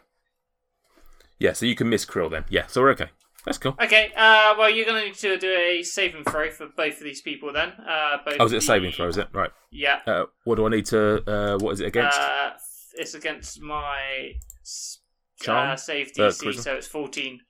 [1.38, 2.44] Yeah, so you can miss Krill then.
[2.48, 3.10] Yeah, so we're okay.
[3.44, 3.76] That's cool.
[3.80, 7.04] Okay, uh, well, you're going to need to do a saving throw for both of
[7.04, 7.68] these people then.
[7.88, 9.28] Uh, both Oh, is it a the- saving throw, is it?
[9.32, 9.50] Right.
[9.70, 10.00] Yeah.
[10.06, 12.18] Uh, what do I need to, uh, what is it against?
[12.18, 12.50] Uh,
[12.94, 14.97] it's against my s-
[15.40, 15.70] Charm?
[15.70, 16.60] uh, save Uh, DC, charisma?
[16.62, 17.40] so it's 14.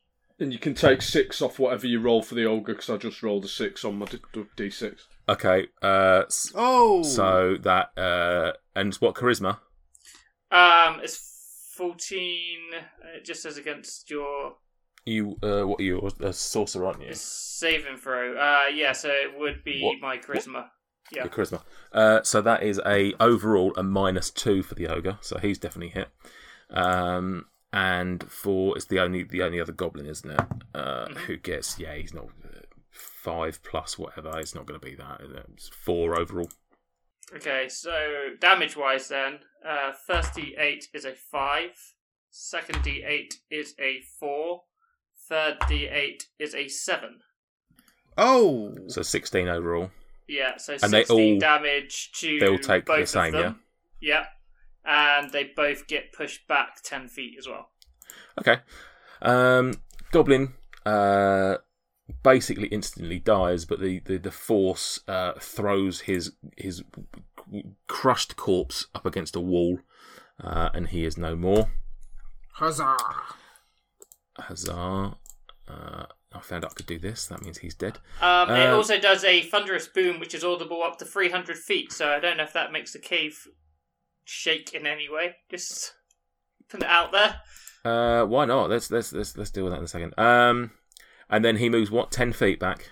[0.41, 3.23] And you can take six off whatever you roll for the ogre, because I just
[3.23, 5.07] rolled a six on my d- d- d6.
[5.29, 9.59] okay, uh, s- Oh, so that, uh, and what charisma?
[10.53, 12.71] Um, it's 14.
[12.75, 14.57] uh, It just says against your
[15.05, 17.15] You, uh, what are you, a sorcerer, aren't you?
[17.15, 18.37] saving throw.
[18.37, 20.69] Uh, yeah, so it would be What- my charisma.
[21.11, 21.25] Yeah.
[21.25, 21.63] Your charisma.
[21.93, 25.89] Uh, so that is a overall a minus two for the ogre, so he's definitely
[25.95, 26.09] hit.
[26.71, 30.41] Um, and four is the only the only other goblin, isn't it?
[30.75, 31.79] Uh, Who gets?
[31.79, 34.39] Yeah, he's not uh, five plus whatever.
[34.39, 35.21] It's not going to be that.
[35.21, 35.47] it?
[35.55, 36.51] It's four overall.
[37.37, 41.71] Okay, so damage wise then, uh, first D8 is a 5,
[42.31, 44.63] second D8 is a four,
[45.29, 47.19] third D8 is a 7.
[48.17, 49.91] oh, So sixteen overall.
[50.27, 53.33] Yeah, so And they 16 all- damage to they all take the both of same,
[53.33, 53.61] them.
[54.01, 54.27] Yeah.
[54.85, 57.71] And they both get pushed back 10 feet as well.
[58.39, 58.59] Okay.
[59.21, 59.75] Um,
[60.13, 60.55] goblin
[60.87, 61.57] uh,
[62.23, 66.83] basically instantly dies, but the the, the force uh, throws his his
[67.87, 69.81] crushed corpse up against a wall,
[70.43, 71.69] uh, and he is no more.
[72.53, 72.97] huzzah!
[74.39, 75.17] Huzzah!
[75.67, 77.27] Uh, I found out I could do this.
[77.27, 77.99] That means he's dead.
[78.21, 81.93] Um, it Uh, also does a thunderous boom, which is audible up to 300 feet,
[81.93, 83.47] so I don't know if that makes the cave
[84.29, 85.37] shake in any way.
[85.51, 85.95] Just
[86.69, 87.41] put it out there.
[87.85, 88.71] Uh, why not?
[88.71, 90.19] Let's let's let's let's deal with that in a second.
[90.19, 90.73] Um,
[91.31, 92.91] and then he moves what ten feet back.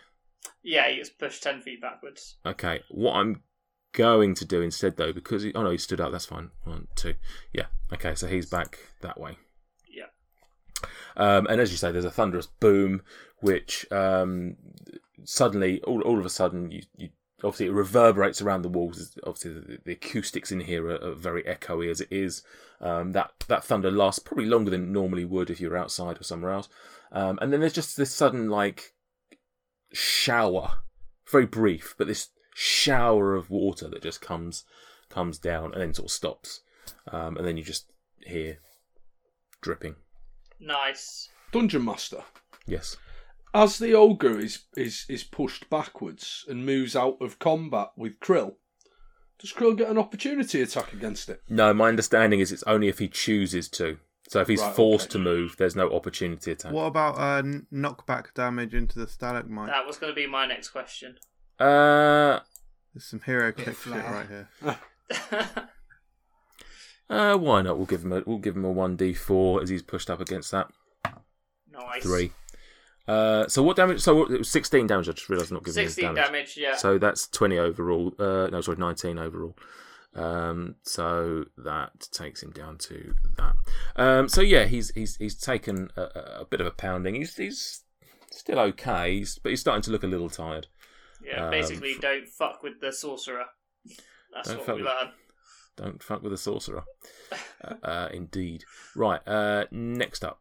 [0.67, 2.39] Yeah, he gets pushed 10 feet backwards.
[2.45, 3.45] Okay, what I'm
[3.93, 6.11] going to do instead, though, because he, oh no, he stood up.
[6.11, 6.51] That's fine.
[6.65, 7.15] One, two,
[7.53, 7.67] yeah.
[7.93, 9.39] Okay, so he's back that way.
[9.89, 10.07] Yeah.
[11.17, 13.03] Um, and as you say, there's a thunderous boom,
[13.39, 14.57] which um,
[15.23, 17.11] suddenly, all, all of a sudden, you, you
[17.43, 19.17] obviously it reverberates around the walls.
[19.27, 22.43] Obviously, the, the acoustics in here are, are very echoey as it is.
[22.81, 26.21] Um, that that thunder lasts probably longer than it normally would if you were outside
[26.21, 26.69] or somewhere else.
[27.13, 28.95] Um, and then there's just this sudden like
[29.93, 30.81] shower,
[31.31, 34.65] very brief, but this shower of water that just comes
[35.09, 36.63] comes down and then sort of stops,
[37.11, 37.87] um, and then you just
[38.25, 38.59] hear
[39.61, 39.97] dripping.
[40.59, 41.29] Nice.
[41.53, 42.23] Dungeon Master.
[42.67, 42.97] Yes.
[43.55, 48.57] As the ogre is, is, is pushed backwards and moves out of combat with Krill,
[49.39, 51.43] does Krill get an opportunity attack against it?
[51.49, 53.99] No, my understanding is it's only if he chooses to.
[54.29, 55.13] So if he's Right, forced okay.
[55.13, 56.73] to move, there's no opportunity attack.
[56.73, 59.69] what about uh, knockback damage into the stalagmite?
[59.69, 61.17] That was going to be my next question.
[61.59, 62.41] Uh,
[62.93, 64.49] There's some hero kick shit right here.
[67.09, 67.77] uh, why not?
[67.77, 70.21] We'll give him a we'll give him a one d four as he's pushed up
[70.21, 70.69] against that
[71.71, 72.03] nice.
[72.03, 72.33] three.
[73.09, 74.01] Uh, so what damage?
[74.01, 75.09] So what, it was sixteen damage.
[75.09, 76.25] I just realised I'm not giving him 16 damage.
[76.27, 76.77] damage, yeah.
[76.77, 78.13] So that's 20 overall.
[78.19, 79.57] Uh, no, sorry, 19 overall.
[80.15, 83.55] Um, so that takes him down to that.
[83.97, 87.15] Um, so yeah, he's he's he's taken a, a- bit of a pounding.
[87.17, 87.83] He's he's
[88.33, 90.67] still okay, he's, but he's starting to look a little tired.
[91.25, 93.45] yeah, um, basically, don't fuck with the sorcerer.
[94.35, 95.11] That's Don't what we with- learned.
[95.77, 96.85] Don't fuck with the sorcerer.
[97.63, 98.65] uh, uh, indeed.
[98.95, 99.21] Right.
[99.29, 100.41] Uh, next up.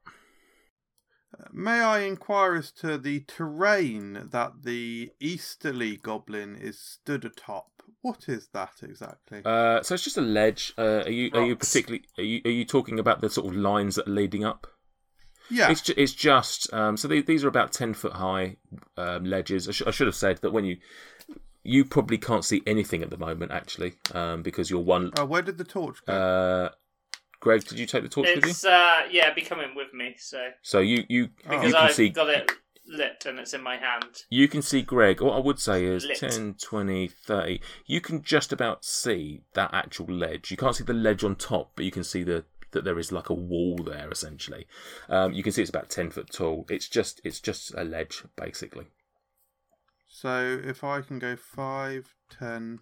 [1.51, 7.67] May I inquire as to the terrain that the easterly goblin is stood atop?
[8.01, 9.41] What is that exactly?
[9.43, 10.73] Uh, so it's just a ledge.
[10.77, 13.55] Uh, are you are you particularly are you are you talking about the sort of
[13.55, 14.67] lines that are leading up?
[15.49, 15.69] Yeah.
[15.71, 18.57] It's ju- it's just um, so the- these are about ten foot high
[18.97, 19.67] um, ledges.
[19.67, 20.77] I, sh- I should have said that when you
[21.63, 25.11] you probably can't see anything at the moment actually um, because you're one.
[25.17, 26.69] Oh, where did the torch go?
[27.45, 28.69] Greg, did you take the torch with you?
[28.69, 32.09] Uh yeah, be coming with me, so So you you because you can I've see
[32.09, 32.51] got it
[32.87, 34.23] lit and it's in my hand.
[34.31, 35.21] you can see Greg.
[35.21, 36.17] What I would say is Lit.
[36.17, 37.61] 10, 20, 30.
[37.85, 40.49] You can just about see that actual ledge.
[40.49, 43.11] You can't see the ledge on top, but you can see the that there is
[43.11, 44.65] like a wall there essentially.
[45.07, 46.65] Um, you can see it's about ten foot tall.
[46.67, 48.87] It's just it's just a ledge basically.
[50.07, 52.79] So if I can go 5, 10,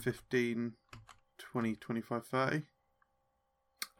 [0.00, 0.72] 15,
[1.38, 2.62] 20, 25, 30.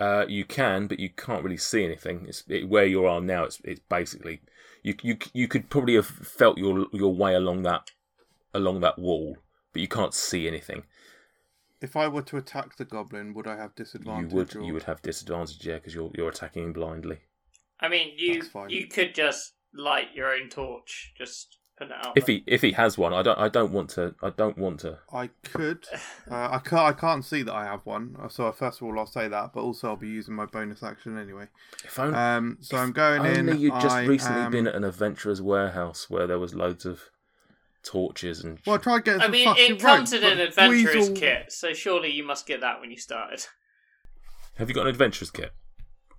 [0.02, 2.26] Uh, you can, but you can't really see anything.
[2.26, 3.44] It's it, where you are now.
[3.44, 4.40] It's it's basically
[4.82, 7.92] you you you could probably have felt your your way along that
[8.52, 9.36] along that wall,
[9.72, 10.82] but you can't see anything.
[11.80, 14.32] If I were to attack the goblin, would I have disadvantage?
[14.32, 17.18] you would or- you would have disadvantage, yeah, because you're you're attacking blindly.
[17.78, 22.12] I mean, you you could just light your own torch, just put it out.
[22.16, 22.37] If there.
[22.37, 24.98] he if he has one, I don't I don't want to I don't want to.
[25.12, 25.87] I could.
[26.30, 26.82] Uh, I can't.
[26.82, 28.16] I can't see that I have one.
[28.22, 30.82] Uh, So first of all, I'll say that, but also I'll be using my bonus
[30.82, 31.46] action anyway.
[31.85, 32.58] If only, Um.
[32.61, 33.48] So I'm going in.
[33.48, 36.85] only you'd just I recently am- been at an adventurer's warehouse where there was loads
[36.87, 37.00] of
[37.82, 38.58] torches and.
[38.66, 41.14] Well, I tried getting I mean, fucking it comes rope, in an but adventurer's Weasel-
[41.16, 43.44] kit, so surely you must get that when you started.
[44.56, 45.52] Have you got an adventurer's kit?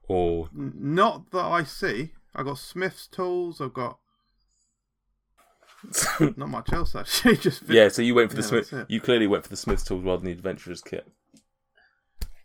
[0.10, 2.12] Or Not that I see.
[2.36, 3.62] I got Smith's tools.
[3.62, 4.00] I've got
[6.38, 7.38] not much else actually.
[7.46, 8.86] Just yeah, so you went for the Yeah, smith.
[8.90, 11.08] You clearly went for the smith's tools rather than the adventurer's kit.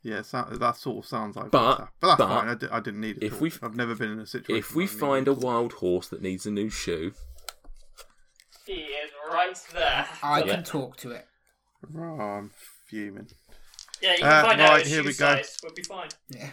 [0.02, 1.50] Yeah, that sort of sounds like.
[1.50, 1.88] But- that.
[2.00, 2.48] but that's but fine.
[2.48, 3.24] I, di- I didn't need it.
[3.24, 4.58] if we- I've never been in a situation.
[4.58, 7.12] If we where I needed find a wild horse that needs a new shoe,
[8.66, 10.06] He is right there.
[10.22, 10.54] I Yeah.
[10.54, 11.26] can talk to it.
[11.96, 12.50] Oh, I'm
[12.86, 13.28] fuming.
[14.00, 15.36] Yeah, you Uh, can find out right, here shoe we go.
[15.36, 15.58] size.
[15.62, 16.08] We'll be fine.
[16.28, 16.50] Yeah.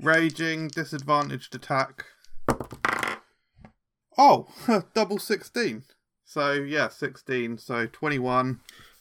[0.00, 2.06] Raging, disadvantaged attack.
[4.22, 4.46] Oh,
[4.94, 5.82] double 16.
[6.24, 7.56] So, yeah, 16.
[7.58, 8.60] So, 21.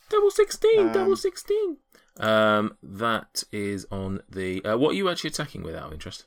[0.09, 1.77] double sixteen, Um, double sixteen.
[2.19, 4.63] Um, that is on the.
[4.65, 6.25] Uh, what are you actually attacking with out of interest?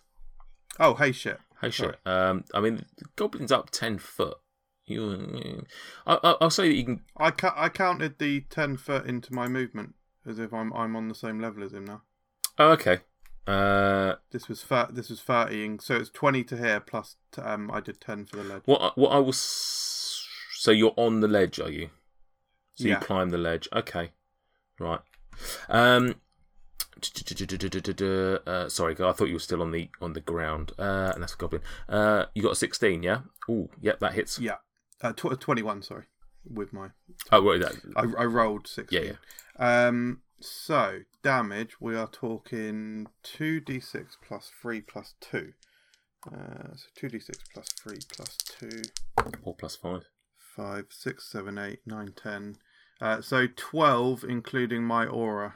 [0.79, 1.39] Oh, hey, shit.
[1.61, 1.99] Hey, shit.
[2.07, 4.39] Um, I mean, the goblin's up ten foot.
[4.87, 5.65] You,
[6.07, 7.01] I, I, I'll say that you can.
[7.17, 9.95] I, ca- I counted the 10 foot into my movement
[10.27, 12.03] as if I'm I'm on the same level as him now.
[12.59, 12.99] Oh, okay.
[13.47, 17.71] Uh, This was thir- this was 30, so it's 20 to here plus t- um
[17.73, 18.63] I did 10 for the ledge.
[18.67, 18.81] what?
[18.81, 19.31] I- What I will.
[19.31, 20.25] s-
[20.55, 21.91] So you're on the ledge, are you?
[22.75, 23.01] So Yeah.
[23.01, 23.69] you climb the ledge.
[23.73, 24.13] Okay.
[24.79, 25.01] Right.
[25.69, 26.21] Um.
[27.27, 30.73] Uh, sorry, I thought you were still on the on the ground.
[30.79, 31.63] Uh, and that's a goblin.
[31.89, 33.23] Uh, you got a sixteen, yeah.
[33.51, 34.39] Ooh, yep, that hits.
[34.39, 34.59] Yeah.
[35.01, 36.05] Uh, tw- 21, sorry,
[36.45, 36.91] with my
[37.33, 37.75] Oh, wait, that.
[37.97, 39.03] I, I rolled 16.
[39.59, 45.53] Yeah, Um, so damage, we are talking 2d6 plus 3 plus 2.
[46.27, 48.83] Uh, so 2d6 plus 3 plus 2,
[49.43, 50.03] Four plus five.
[50.57, 52.57] 5, 6, 7, 8, 9, 10.
[53.01, 55.55] Uh, so 12, including my aura.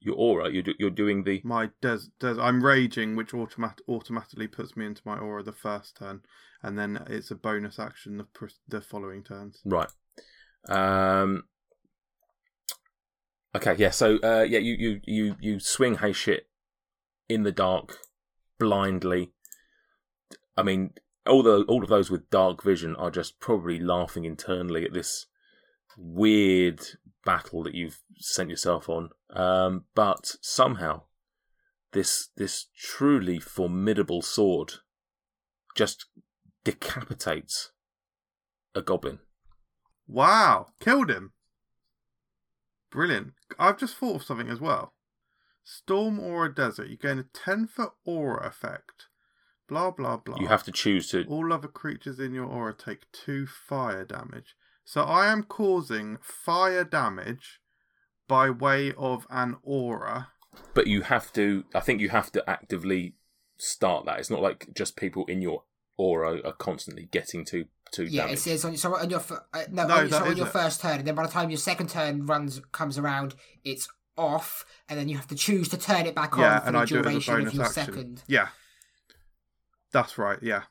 [0.00, 0.50] Your aura.
[0.50, 1.40] You're do, you're doing the.
[1.44, 5.96] My des, des I'm raging, which automat- automatically puts me into my aura the first
[5.96, 6.22] turn,
[6.62, 9.60] and then it's a bonus action the, pr- the following turns.
[9.64, 9.88] Right.
[10.68, 11.44] Um.
[13.54, 13.74] Okay.
[13.76, 13.90] Yeah.
[13.90, 14.18] So.
[14.22, 14.46] Uh.
[14.48, 14.58] Yeah.
[14.58, 14.74] You.
[14.74, 15.00] You.
[15.04, 15.36] You.
[15.40, 16.48] You swing hey shit
[17.28, 17.98] in the dark,
[18.58, 19.32] blindly.
[20.56, 20.92] I mean,
[21.26, 25.26] all the all of those with dark vision are just probably laughing internally at this
[25.96, 26.80] weird
[27.24, 29.10] battle that you've sent yourself on.
[29.30, 29.84] Um.
[29.94, 31.02] But somehow,
[31.92, 34.74] this this truly formidable sword
[35.76, 36.06] just
[36.64, 37.72] decapitates
[38.74, 39.18] a goblin.
[40.06, 41.32] Wow, killed him.
[42.90, 43.32] Brilliant.
[43.58, 44.94] I've just thought of something as well.
[45.64, 46.88] Storm Aura Desert.
[46.88, 49.06] You gain a 10 foot aura effect.
[49.68, 50.38] Blah, blah, blah.
[50.38, 51.24] You have to choose to.
[51.24, 54.54] All other creatures in your aura take 2 fire damage.
[54.84, 57.60] So I am causing fire damage
[58.28, 60.28] by way of an aura.
[60.74, 61.64] But you have to.
[61.74, 63.14] I think you have to actively
[63.56, 64.18] start that.
[64.18, 65.62] It's not like just people in your
[65.96, 68.38] aura are constantly getting to to Yeah, damage.
[68.38, 69.20] it says on, so on your
[69.52, 70.48] uh, no, No, on, so on your isn't.
[70.52, 73.34] first turn, and then by the time your second turn runs comes around,
[73.64, 73.86] it's
[74.16, 76.76] off, and then you have to choose to turn it back yeah, on for and
[76.76, 77.84] the I do it as a duration of your action.
[77.84, 78.22] second.
[78.26, 78.48] Yeah.
[79.92, 80.62] That's right, yeah.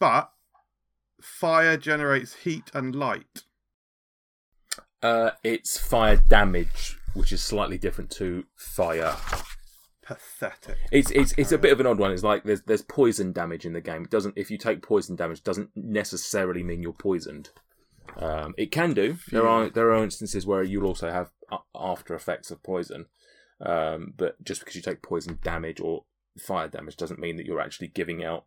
[0.00, 0.30] But
[1.20, 3.44] fire generates heat and light.
[5.00, 9.16] Uh, it's fire damage, which is slightly different to fire.
[10.02, 10.78] Pathetic.
[10.90, 12.10] It's it's it's a bit of an odd one.
[12.10, 14.04] It's like there's there's poison damage in the game.
[14.04, 17.50] It doesn't if you take poison damage doesn't necessarily mean you're poisoned.
[18.16, 19.16] Um, it can do.
[19.30, 21.30] There are there are instances where you'll also have
[21.74, 23.06] after effects of poison,
[23.60, 26.04] um, but just because you take poison damage or
[26.38, 28.44] fire damage doesn't mean that you're actually giving out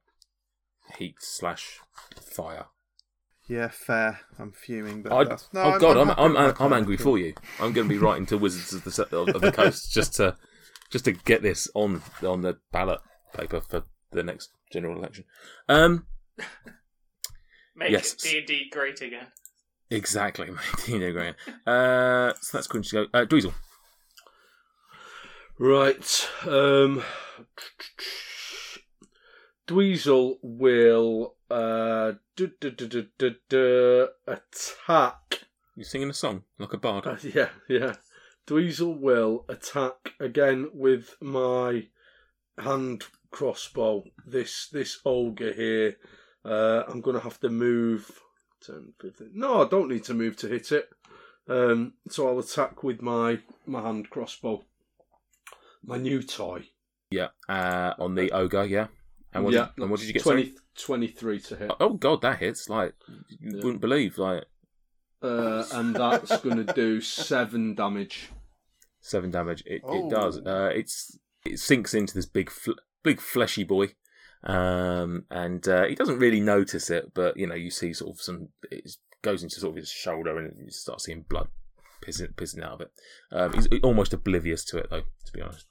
[0.97, 1.79] heat slash
[2.19, 2.65] fire.
[3.47, 4.21] Yeah, fair.
[4.39, 5.11] I'm fuming, but
[5.53, 7.33] no, oh god, I'm happy I'm, with my I'm, angry for you.
[7.59, 10.35] I'm going to be writing to Wizards of the of the Coast just to
[10.95, 13.01] just to get this on on the ballot
[13.33, 15.25] paper for the next general election.
[15.67, 16.05] Um,
[17.75, 18.13] Make Yes.
[18.13, 19.27] D and D great again.
[19.89, 20.87] exactly, mate.
[20.87, 21.35] You know, Grant.
[21.67, 22.95] Uh, so that's Quincy.
[22.95, 23.07] Go.
[23.13, 23.53] Uh, Dweezil.
[25.59, 26.29] Right.
[26.47, 27.03] Um,
[29.67, 35.41] Dweezil will uh, du- du- du- du- du- du- attack.
[35.75, 37.05] You singing a song like a bard?
[37.05, 37.95] Uh, yeah, yeah.
[38.47, 41.87] Dweezil will attack again with my
[42.57, 44.03] hand crossbow.
[44.25, 45.97] This this ogre here.
[46.43, 48.11] Uh, I'm gonna have to move
[48.61, 49.31] 10, 15.
[49.33, 50.89] No, I don't need to move to hit it.
[51.47, 54.63] Um, so I'll attack with my my hand crossbow.
[55.83, 56.65] My new toy.
[57.11, 57.29] Yeah.
[57.49, 58.65] Uh, on the ogre.
[58.65, 58.87] Yeah.
[59.33, 60.23] And what, yeah, did, and what did you get?
[60.23, 61.71] 20, 23 to hit.
[61.79, 62.93] Oh god, that hits like
[63.29, 63.63] you Yeah.
[63.63, 64.17] wouldn't believe.
[64.17, 64.45] Like
[65.25, 68.29] Uh, and that's going to do seven damage.
[69.01, 69.63] seven damage.
[69.65, 70.07] It, Oh.
[70.07, 70.37] it does.
[70.39, 73.93] Uh, it's it sinks into this big fl- big fleshy boy,
[74.43, 77.13] um, and uh, he doesn't really notice it.
[77.13, 78.49] But you know, you see sort of some.
[78.71, 81.47] It goes into sort of his shoulder, and you start seeing blood
[82.05, 82.91] pissing pissing out of it.
[83.31, 85.01] Um, he's almost oblivious to it, though.
[85.01, 85.65] To be honest.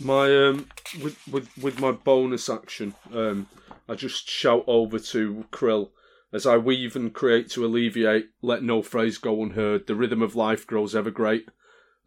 [0.00, 0.66] My um,
[1.02, 3.46] with with with my bonus action, um,
[3.88, 5.90] I just shout over to Krill
[6.32, 8.30] as I weave and create to alleviate.
[8.42, 9.86] Let no phrase go unheard.
[9.86, 11.46] The rhythm of life grows ever great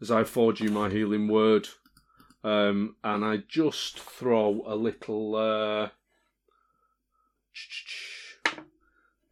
[0.00, 1.68] as I forge you my healing word.
[2.42, 5.34] Um, and I just throw a little.
[5.36, 5.88] Uh,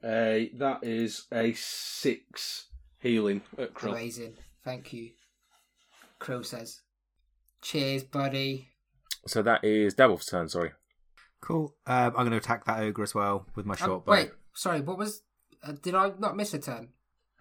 [0.05, 2.67] a that is a six
[2.99, 3.91] healing at Krill.
[3.93, 4.35] Amazing.
[4.65, 5.11] Thank you.
[6.19, 6.81] Crow says.
[7.61, 8.69] Cheers, buddy.
[9.27, 10.49] So that is Devil's turn.
[10.49, 10.73] Sorry.
[11.41, 11.75] Cool.
[11.87, 14.13] Um, I'm going to attack that ogre as well with my Um, short bow.
[14.13, 15.23] wait, sorry, what was.
[15.63, 16.89] Uh, did I not miss a turn?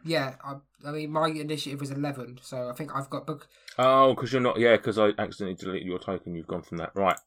[0.04, 0.56] Yeah, I,
[0.88, 3.48] I mean, my initiative was 11, so I think I've got book.
[3.78, 4.60] Oh, because you're not.
[4.60, 6.34] Yeah, because I accidentally deleted your token.
[6.36, 6.92] You've gone from that.
[6.96, 7.18] Right.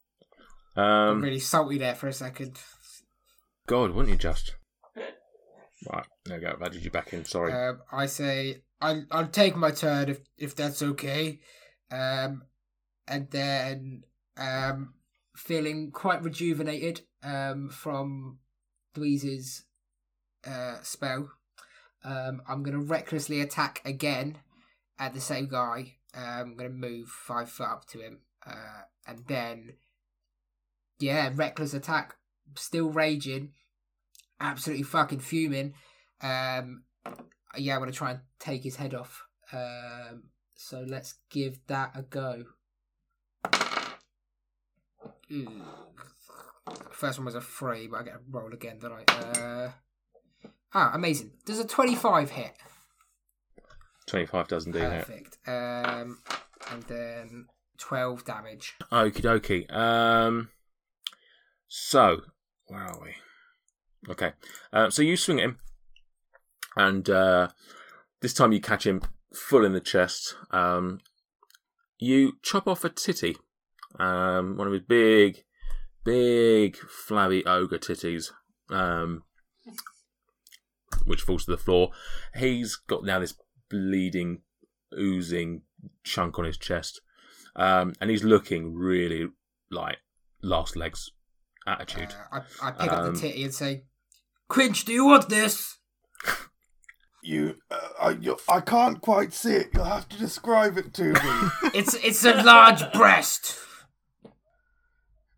[0.75, 0.83] I'm
[1.17, 1.21] Um.
[1.21, 2.59] really salty there for a second.
[3.67, 4.55] God, wouldn't you just?
[5.89, 6.05] Right.
[6.25, 6.53] There you go.
[6.53, 7.25] I've added you back in.
[7.25, 7.51] Sorry.
[7.53, 11.39] Um, I say I'll I'll take my turn if if that's okay,
[11.91, 12.43] um,
[13.07, 14.03] and then
[14.37, 14.93] um,
[15.35, 18.39] feeling quite rejuvenated um from
[18.95, 19.64] Dweez's
[20.45, 21.31] uh spell,
[22.03, 24.39] um, I'm gonna recklessly attack again
[24.99, 25.95] at the same guy.
[26.13, 29.73] Um, I'm gonna move five foot up to him, uh, and then
[30.99, 32.15] yeah, reckless attack,
[32.55, 33.51] still raging,
[34.39, 35.73] absolutely fucking fuming.
[36.21, 36.83] Um,
[37.57, 39.23] yeah, I'm gonna try and take his head off.
[39.51, 40.23] Um,
[40.55, 42.45] so let's give that a go.
[45.31, 45.63] Ooh.
[46.91, 49.03] First one was a three, but I get a roll again, don't I?
[49.13, 49.71] Uh,
[50.73, 51.31] ah, amazing.
[51.45, 52.53] Does a twenty-five hit?
[54.07, 55.07] Twenty-five doesn't do that.
[55.07, 55.37] Perfect.
[55.47, 56.19] Um,
[56.71, 57.47] and then
[57.77, 58.75] twelve damage.
[58.91, 59.73] Okie dokie.
[59.73, 60.49] Um.
[61.67, 62.21] So
[62.67, 63.15] where are we?
[64.09, 64.33] Okay.
[64.71, 65.59] Uh, so you swing him,
[66.75, 67.49] and uh,
[68.21, 69.01] this time you catch him
[69.33, 70.35] full in the chest.
[70.51, 70.99] Um,
[71.97, 73.37] you chop off a titty,
[73.99, 75.43] um, one of his big,
[76.03, 78.31] big flabby ogre titties,
[78.69, 79.23] um,
[81.05, 81.91] which falls to the floor.
[82.35, 83.33] He's got now this
[83.69, 84.41] bleeding,
[84.97, 85.61] oozing
[86.03, 87.01] chunk on his chest,
[87.55, 89.27] um, and he's looking really
[89.71, 89.97] like
[90.41, 91.11] last legs
[91.67, 92.13] attitude.
[92.31, 93.83] Uh, I, I pick up Um, the titty and say,
[94.47, 95.77] "Quinch, do you want this?"
[97.27, 99.69] You, uh, I, you, I can't quite see it.
[99.73, 101.49] You'll have to describe it to me.
[101.73, 103.57] It's it's a large breast.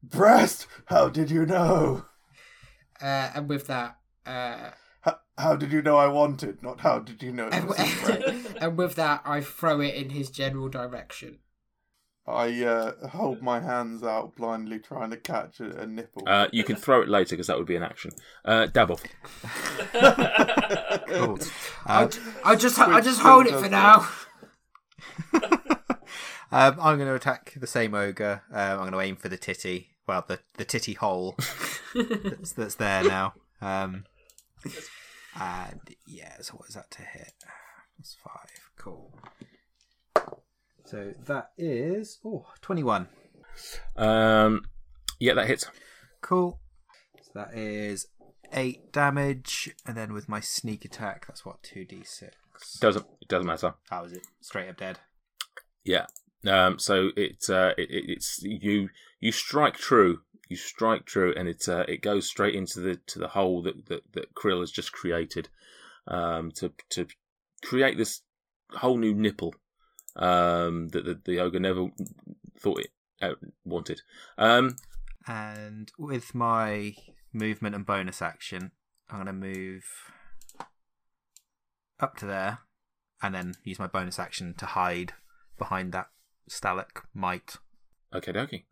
[0.04, 0.68] Breast?
[0.88, 2.06] How did you know?
[3.02, 4.72] Uh, and with that, uh,
[5.38, 6.64] How, how did you know I wanted?
[6.64, 8.58] Not how did you know it and, was a breast?
[8.62, 11.40] and with that, I throw it in his general direction.
[12.28, 16.24] I uh, hold my hands out blindly, trying to catch a, a nipple.
[16.28, 18.12] Uh, you can throw it later because that would be an action.
[18.44, 19.04] Uh, dab off.
[21.08, 21.40] Cool.
[21.86, 22.10] I, Um,
[22.44, 24.10] I just I just hold it for now.
[26.52, 28.44] um, I'm going to attack the same ogre.
[28.52, 29.92] Um, I'm going to aim for the titty.
[30.08, 31.36] Well, the, the titty hole
[31.94, 33.34] that's, that's there now.
[33.62, 34.06] Um,
[35.40, 37.34] and yeah, so what is that to hit?
[37.98, 38.50] That's five.
[38.78, 39.14] Cool.
[40.86, 43.08] So that is oh, 21.
[43.98, 44.62] Um,
[45.20, 45.66] yeah, that hits.
[46.22, 46.60] Cool.
[47.22, 48.08] So that is
[48.54, 52.36] eight damage, and then with my sneak attack, that's what two d six.
[52.80, 53.74] Doesn't it doesn't matter.
[53.90, 54.26] How is it?
[54.42, 55.00] Straight up dead.
[55.84, 56.06] Yeah.
[56.48, 58.90] Um, so it, uh, it it- it's you
[59.20, 63.20] you strike true, you strike true, and it uh, it goes straight into the to
[63.20, 65.50] the hole that that, that Krill has just created
[66.08, 67.08] um, to to
[67.64, 68.22] create this
[68.72, 69.56] whole new nipple
[70.16, 71.88] um, that the, the ogre never
[72.60, 72.92] thought it
[73.22, 73.34] uh,
[73.66, 74.02] wanted.
[74.38, 74.76] Um,
[75.28, 76.96] And with my
[77.34, 78.72] movement and bonus action,
[79.10, 79.84] I'm going to move
[82.00, 82.60] up to there
[83.22, 85.14] and then use my bonus action to hide
[85.58, 86.08] behind that
[86.48, 87.58] stalagmite.
[88.14, 88.64] Okay, dokie.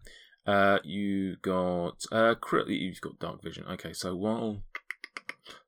[0.45, 3.65] Uh, you got uh, Krill, you've got dark vision.
[3.69, 4.61] Okay, so while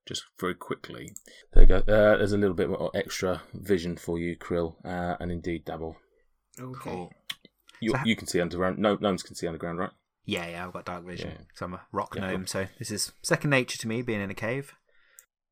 [0.07, 1.13] just very quickly,
[1.53, 1.77] there you go.
[1.77, 5.97] Uh, there's a little bit more extra vision for you, Krill, uh, and indeed Dabble.
[6.59, 6.79] Okay.
[6.79, 7.11] Cool.
[7.79, 8.77] You So ha- you can see underground.
[8.79, 9.91] No, gnomes can see underground, right?
[10.25, 11.29] Yeah, yeah, I've got dark vision.
[11.31, 11.37] Yeah.
[11.55, 14.29] So I'm a rock Yeah, gnome, so this is second nature to me being in
[14.29, 14.73] a cave.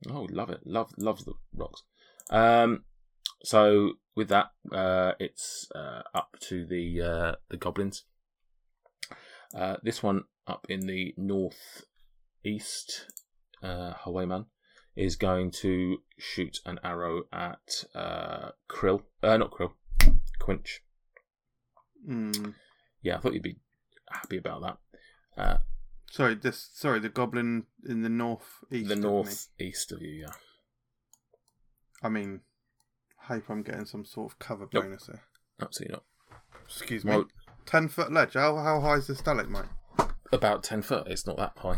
[0.10, 0.62] Oh, love it.
[0.66, 1.84] Love loves the rocks.
[2.30, 2.84] Um,
[3.44, 8.04] so with that, uh, it's uh, up to the uh, the goblins.
[9.56, 11.84] Uh, this one up in the north
[12.44, 13.06] east,
[13.64, 14.46] uh, Highwayman
[14.96, 19.04] is going to shoot an arrow at uh, Krill.
[19.24, 19.72] Uh, not Krill,
[20.40, 20.82] Quinch.
[22.06, 22.32] Hmm.
[23.02, 23.58] Yeah, I thought you'd be
[24.12, 24.78] happy about that.
[25.42, 25.58] Uh,
[26.12, 26.70] Sorry, this.
[26.74, 28.88] Sorry, the goblin in the north east.
[28.90, 30.34] the north east of you, yeah.
[32.04, 32.42] I mean,
[33.24, 34.84] hope I'm getting some sort of cover Nope.
[34.84, 35.24] bonus there.
[35.62, 36.04] Absolutely not.
[36.66, 37.12] Excuse me.
[37.12, 37.26] Well,
[37.66, 38.34] Ten foot ledge.
[38.34, 39.70] How how high is the stalagmite?
[40.34, 41.08] about 10 foot.
[41.08, 41.78] It's not that high.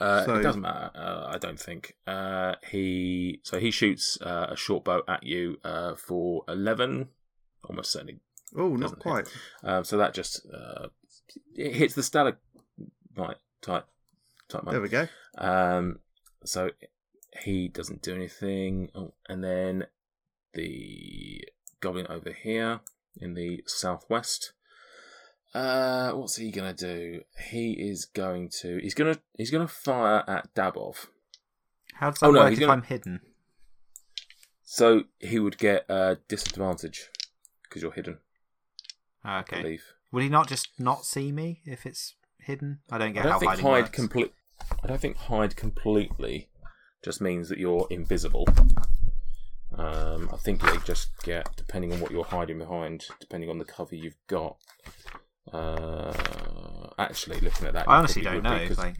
[0.00, 0.90] Uh, So- it doesn't matter.
[0.94, 1.96] Uh, I don't think.
[2.06, 7.08] Uh, he so he shoots uh, a short bow at you uh, for 11,
[7.64, 8.20] almost certainly.
[8.56, 9.26] Oh, Doesn't quite.
[9.64, 10.88] Um, so that just uh,
[11.56, 12.38] it hits the stalagmite
[13.62, 13.86] type
[14.48, 14.62] type.
[14.70, 15.08] There we go.
[15.38, 16.00] Um,
[16.44, 16.70] so
[17.42, 18.90] he doesn't do anything.
[18.94, 19.86] Oh, and then
[20.54, 21.44] the
[21.80, 22.80] goblin over here
[23.16, 24.52] in the southwest.
[25.54, 27.22] Uh, what's he gonna do?
[27.50, 28.78] He is going to.
[28.78, 29.18] He's gonna.
[29.36, 31.06] He's gonna fire at Dabov.
[31.94, 33.20] How does Oh, that no, work if gonna- I'm hidden?
[34.64, 37.08] So he would get a disadvantage
[37.64, 38.18] because you're hidden.
[39.24, 39.60] Ah, I okay.
[39.62, 39.84] believe.
[40.10, 42.80] Would he not just not see me if it's hidden?
[42.90, 43.90] I don't I get don't how think hiding hide works.
[43.90, 44.32] complete.
[44.82, 46.48] I don't think hide completely
[47.04, 48.46] just means that you're invisible.
[49.76, 53.64] Um, I think they just get depending on what you're hiding behind, depending on the
[53.64, 54.56] cover you've got.
[55.50, 56.12] Uh,
[56.98, 58.58] actually, looking at that, I honestly don't know.
[58.58, 58.96] be, 'cause- like,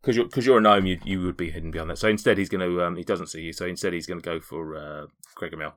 [0.00, 1.98] because you're because you're a gnome, you you would be hidden behind that.
[1.98, 3.52] So instead, he's going to um, he doesn't see you.
[3.52, 5.72] So instead, he's going to go for uh, Gregor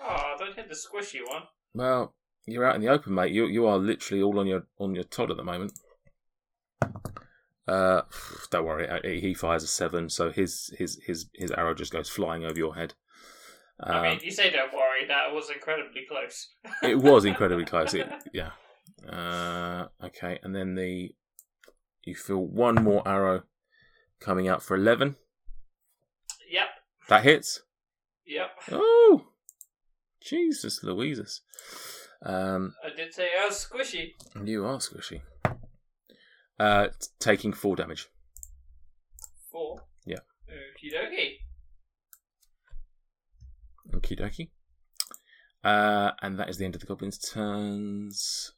[0.00, 1.42] Oh, don't hit the squishy one.
[1.74, 2.14] Well,
[2.46, 3.32] you're out in the open, mate.
[3.32, 5.72] You you are literally all on your on your Todd at the moment.
[7.66, 8.02] Uh,
[8.50, 8.88] don't worry.
[8.88, 12.58] uh, He fires a seven, so his his his his arrow just goes flying over
[12.58, 12.94] your head.
[13.80, 16.48] I Um, mean, you say don't worry, that was incredibly close.
[16.82, 17.94] it was incredibly close.
[17.94, 18.50] It, yeah.
[19.08, 21.10] Uh, okay, and then the
[22.04, 23.42] you feel one more arrow
[24.20, 25.16] coming out for eleven.
[26.50, 26.66] Yep,
[27.08, 27.62] That hits.
[28.26, 28.50] yep.
[28.70, 29.28] Oh,
[30.20, 31.40] Jesus, Louises.
[32.24, 34.12] Um, I did say I was squishy.
[34.44, 35.22] you are squishy.
[36.60, 38.06] Uh, t- taking four damage.
[39.50, 39.82] Four.
[40.06, 40.18] Yeah.
[40.48, 41.38] Okie dokie.
[43.92, 44.50] Okie dokie.
[45.64, 48.52] Uh, and that is the end of the goblins' turns.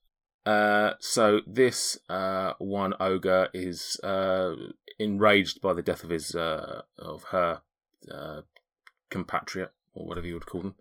[0.46, 4.54] Uh, so this uh, one ogre is uh,
[4.98, 7.62] enraged by the death of his uh, of her
[8.10, 8.42] uh,
[9.10, 10.74] compatriot or whatever you would call them,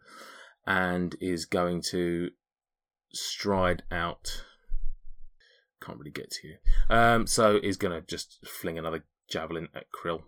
[0.67, 2.29] and is going to
[3.13, 4.45] stride out.
[5.81, 6.55] Can't really get to you.
[6.89, 10.23] Um, so is going to just fling another javelin at Krill.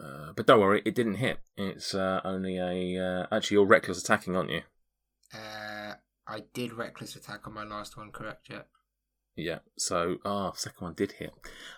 [0.00, 1.38] Uh, but don't worry, it didn't hit.
[1.56, 3.02] It's uh, only a.
[3.02, 4.62] Uh, actually, you're reckless attacking, aren't you?
[5.34, 5.94] Uh,
[6.26, 8.48] I did reckless attack on my last one, correct?
[8.50, 8.62] Yeah.
[9.36, 9.58] Yeah.
[9.76, 11.32] So, ah, second one did hit.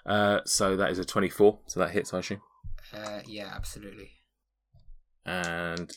[0.07, 1.59] Uh, so that is a 24.
[1.67, 2.41] So that hits, I assume.
[2.93, 4.13] Uh, yeah, absolutely.
[5.27, 5.91] And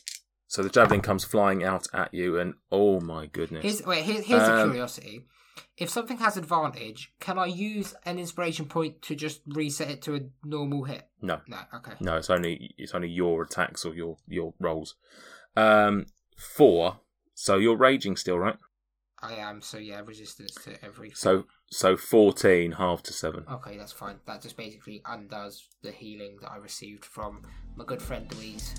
[0.48, 3.62] so the javelin comes flying out at you, and oh my goodness.
[3.62, 4.04] Here's wait.
[4.04, 5.26] Here, here's a Um, curiosity.
[5.76, 10.14] If something has advantage, can I use an inspiration point to just reset it to
[10.14, 11.08] a normal hit?
[11.20, 11.40] No.
[11.48, 11.58] No.
[11.74, 11.92] Okay.
[12.00, 14.94] No, it's only it's only your attacks or your your rolls.
[15.56, 16.06] Um,
[16.36, 17.00] four.
[17.34, 18.56] So you're raging still, right?
[19.22, 19.60] I am.
[19.60, 21.10] So yeah, resistance to every.
[21.14, 23.44] So so fourteen, half to seven.
[23.50, 24.16] Okay, that's fine.
[24.26, 27.42] That just basically undoes the healing that I received from
[27.76, 28.74] my good friend Louise.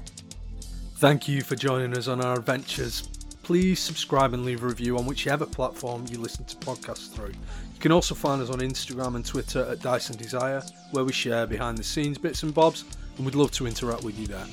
[0.98, 3.10] Thank you for joining us on our adventures.
[3.44, 7.28] Please subscribe and leave a review on whichever platform you listen to podcasts through.
[7.28, 11.46] You can also find us on Instagram and Twitter at Dyson Desire, where we share
[11.46, 12.86] behind the scenes bits and bobs,
[13.18, 14.46] and we'd love to interact with you there.